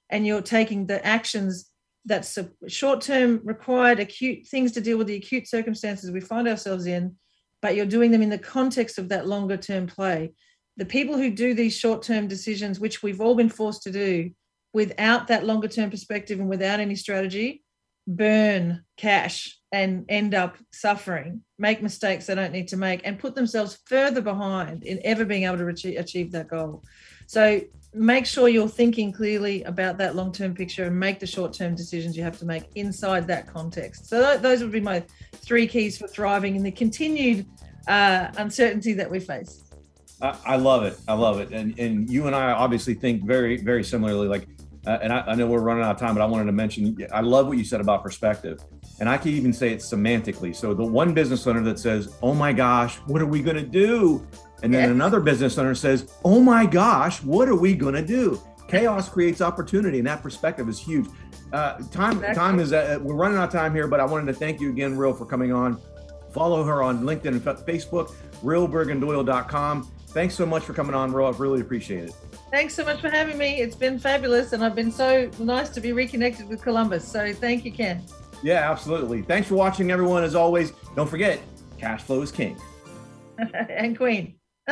and 0.09 0.25
you're 0.25 0.41
taking 0.41 0.87
the 0.87 1.05
actions 1.05 1.69
that's 2.05 2.39
short 2.67 3.01
term 3.01 3.39
required 3.43 3.99
acute 3.99 4.47
things 4.47 4.71
to 4.71 4.81
deal 4.81 4.97
with 4.97 5.05
the 5.05 5.17
acute 5.17 5.47
circumstances 5.47 6.09
we 6.09 6.21
find 6.21 6.47
ourselves 6.47 6.87
in 6.87 7.15
but 7.61 7.75
you're 7.75 7.85
doing 7.85 8.09
them 8.09 8.23
in 8.23 8.31
the 8.31 8.39
context 8.39 8.97
of 8.97 9.09
that 9.09 9.27
longer 9.27 9.57
term 9.57 9.85
play. 9.85 10.33
The 10.77 10.85
people 10.85 11.15
who 11.19 11.29
do 11.29 11.53
these 11.53 11.77
short 11.77 12.01
term 12.01 12.27
decisions 12.27 12.79
which 12.79 13.03
we've 13.03 13.21
all 13.21 13.35
been 13.35 13.47
forced 13.47 13.83
to 13.83 13.91
do 13.91 14.31
without 14.73 15.27
that 15.27 15.45
longer 15.45 15.67
term 15.67 15.89
perspective 15.89 16.39
and 16.39 16.49
without 16.49 16.79
any 16.79 16.95
strategy 16.95 17.63
burn 18.07 18.83
cash 18.97 19.57
and 19.71 20.05
end 20.09 20.33
up 20.33 20.57
suffering, 20.71 21.41
make 21.57 21.81
mistakes 21.81 22.25
they 22.25 22.35
don't 22.35 22.51
need 22.51 22.67
to 22.67 22.77
make, 22.77 23.01
and 23.05 23.19
put 23.19 23.35
themselves 23.35 23.79
further 23.85 24.21
behind 24.21 24.83
in 24.83 24.99
ever 25.03 25.23
being 25.23 25.43
able 25.43 25.57
to 25.57 25.67
achieve, 25.67 25.99
achieve 25.99 26.31
that 26.31 26.47
goal. 26.47 26.83
So 27.27 27.61
make 27.93 28.25
sure 28.25 28.49
you're 28.49 28.67
thinking 28.67 29.11
clearly 29.13 29.63
about 29.63 29.97
that 29.99 30.15
long 30.15 30.31
term 30.31 30.53
picture 30.53 30.85
and 30.85 30.99
make 30.99 31.19
the 31.19 31.27
short 31.27 31.53
term 31.53 31.75
decisions 31.75 32.17
you 32.17 32.23
have 32.23 32.37
to 32.39 32.45
make 32.45 32.63
inside 32.75 33.27
that 33.27 33.47
context. 33.47 34.09
So 34.09 34.37
those 34.37 34.61
would 34.61 34.71
be 34.71 34.81
my 34.81 35.03
three 35.35 35.67
keys 35.67 35.97
for 35.97 36.07
thriving 36.07 36.55
in 36.55 36.63
the 36.63 36.71
continued 36.71 37.45
uh, 37.87 38.27
uncertainty 38.37 38.93
that 38.93 39.09
we 39.09 39.19
face. 39.19 39.63
I, 40.21 40.55
love 40.55 40.83
it. 40.83 40.99
I 41.07 41.13
love 41.13 41.39
it. 41.39 41.51
And 41.51 41.77
and 41.79 42.07
you 42.07 42.27
and 42.27 42.35
I 42.35 42.51
obviously 42.51 42.93
think 42.93 43.23
very 43.23 43.57
very 43.57 43.83
similarly. 43.83 44.27
Like 44.27 44.45
uh, 44.85 44.97
and 45.01 45.13
I, 45.13 45.19
I, 45.27 45.35
know 45.35 45.45
we're 45.45 45.59
running 45.59 45.83
out 45.83 45.91
of 45.91 45.99
time, 45.99 46.15
but 46.15 46.21
I 46.21 46.25
wanted 46.25 46.45
to 46.45 46.51
mention 46.51 46.97
I 47.13 47.21
love 47.21 47.47
what 47.47 47.57
you 47.57 47.63
said 47.63 47.81
about 47.81 48.01
perspective. 48.01 48.63
And 48.99 49.07
I 49.07 49.17
can 49.17 49.31
even 49.31 49.53
say 49.53 49.71
it 49.71 49.79
semantically. 49.79 50.55
So 50.55 50.73
the 50.73 50.83
one 50.83 51.13
business 51.13 51.45
owner 51.45 51.61
that 51.61 51.77
says, 51.77 52.15
Oh 52.23 52.33
my 52.33 52.51
gosh, 52.51 52.95
what 53.05 53.21
are 53.21 53.27
we 53.27 53.41
going 53.41 53.57
to 53.57 53.65
do? 53.65 54.27
And 54.63 54.73
then 54.73 54.89
another 54.89 55.19
business 55.19 55.57
owner 55.57 55.75
says, 55.75 56.11
Oh 56.23 56.39
my 56.39 56.65
gosh, 56.65 57.21
what 57.21 57.47
are 57.47 57.55
we 57.55 57.75
going 57.75 57.93
to 57.93 58.05
do? 58.05 58.41
Chaos 58.67 59.09
creates 59.09 59.41
opportunity, 59.41 59.99
and 59.99 60.07
that 60.07 60.23
perspective 60.23 60.69
is 60.69 60.79
huge. 60.79 61.07
Uh, 61.51 61.77
time 61.91 62.13
exactly. 62.13 62.35
time 62.35 62.59
is 62.59 62.73
uh, 62.73 62.97
we're 63.01 63.15
running 63.15 63.37
out 63.37 63.45
of 63.45 63.51
time 63.51 63.75
here, 63.75 63.87
but 63.87 63.99
I 63.99 64.05
wanted 64.05 64.27
to 64.27 64.33
thank 64.33 64.61
you 64.61 64.69
again, 64.69 64.97
Ryll, 64.97 65.13
for 65.13 65.25
coming 65.25 65.51
on. 65.51 65.79
Follow 66.31 66.63
her 66.63 66.81
on 66.81 67.03
LinkedIn 67.03 67.25
and 67.25 67.43
Facebook, 67.43 68.13
ryllburgindoyle.com. 68.41 69.91
Thanks 70.07 70.35
so 70.35 70.45
much 70.45 70.63
for 70.63 70.73
coming 70.73 70.95
on, 70.95 71.11
Ryll. 71.11 71.33
I 71.33 71.37
really 71.37 71.61
appreciate 71.61 72.05
it. 72.05 72.30
Thanks 72.51 72.75
so 72.75 72.83
much 72.83 72.99
for 72.99 73.09
having 73.09 73.37
me. 73.37 73.61
It's 73.61 73.77
been 73.77 73.97
fabulous, 73.97 74.51
and 74.51 74.63
I've 74.63 74.75
been 74.75 74.91
so 74.91 75.31
nice 75.39 75.69
to 75.69 75.79
be 75.79 75.93
reconnected 75.93 76.49
with 76.49 76.61
Columbus. 76.61 77.07
So 77.07 77.33
thank 77.33 77.63
you, 77.63 77.71
Ken. 77.71 78.03
Yeah, 78.43 78.69
absolutely. 78.69 79.21
Thanks 79.21 79.47
for 79.47 79.55
watching, 79.55 79.89
everyone. 79.89 80.23
As 80.23 80.35
always, 80.35 80.71
don't 80.95 81.09
forget, 81.09 81.39
cash 81.77 82.01
flow 82.01 82.21
is 82.21 82.31
king. 82.31 82.59
and 83.69 83.95
queen. 83.95 84.35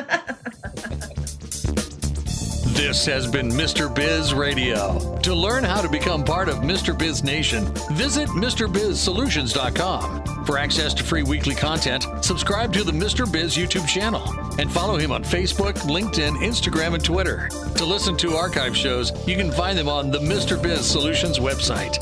this 2.75 3.05
has 3.05 3.27
been 3.27 3.49
Mr. 3.49 3.93
Biz 3.93 4.33
Radio. 4.33 5.17
To 5.19 5.33
learn 5.33 5.63
how 5.63 5.81
to 5.81 5.87
become 5.87 6.25
part 6.25 6.49
of 6.49 6.57
Mr. 6.57 6.97
Biz 6.97 7.23
Nation, 7.23 7.63
visit 7.91 8.27
MrBizSolutions.com. 8.29 10.28
For 10.49 10.57
access 10.57 10.95
to 10.95 11.03
free 11.03 11.21
weekly 11.21 11.53
content, 11.53 12.07
subscribe 12.21 12.73
to 12.73 12.83
the 12.83 12.91
Mr. 12.91 13.31
Biz 13.31 13.55
YouTube 13.55 13.87
channel 13.87 14.23
and 14.57 14.71
follow 14.71 14.97
him 14.97 15.11
on 15.11 15.23
Facebook, 15.23 15.73
LinkedIn, 15.81 16.37
Instagram, 16.37 16.95
and 16.95 17.05
Twitter. 17.05 17.49
To 17.75 17.85
listen 17.85 18.17
to 18.17 18.35
archive 18.35 18.75
shows, 18.75 19.11
you 19.27 19.37
can 19.37 19.51
find 19.51 19.77
them 19.77 19.87
on 19.87 20.09
the 20.09 20.17
Mr. 20.17 20.59
Biz 20.59 20.89
Solutions 20.89 21.37
website. 21.37 21.99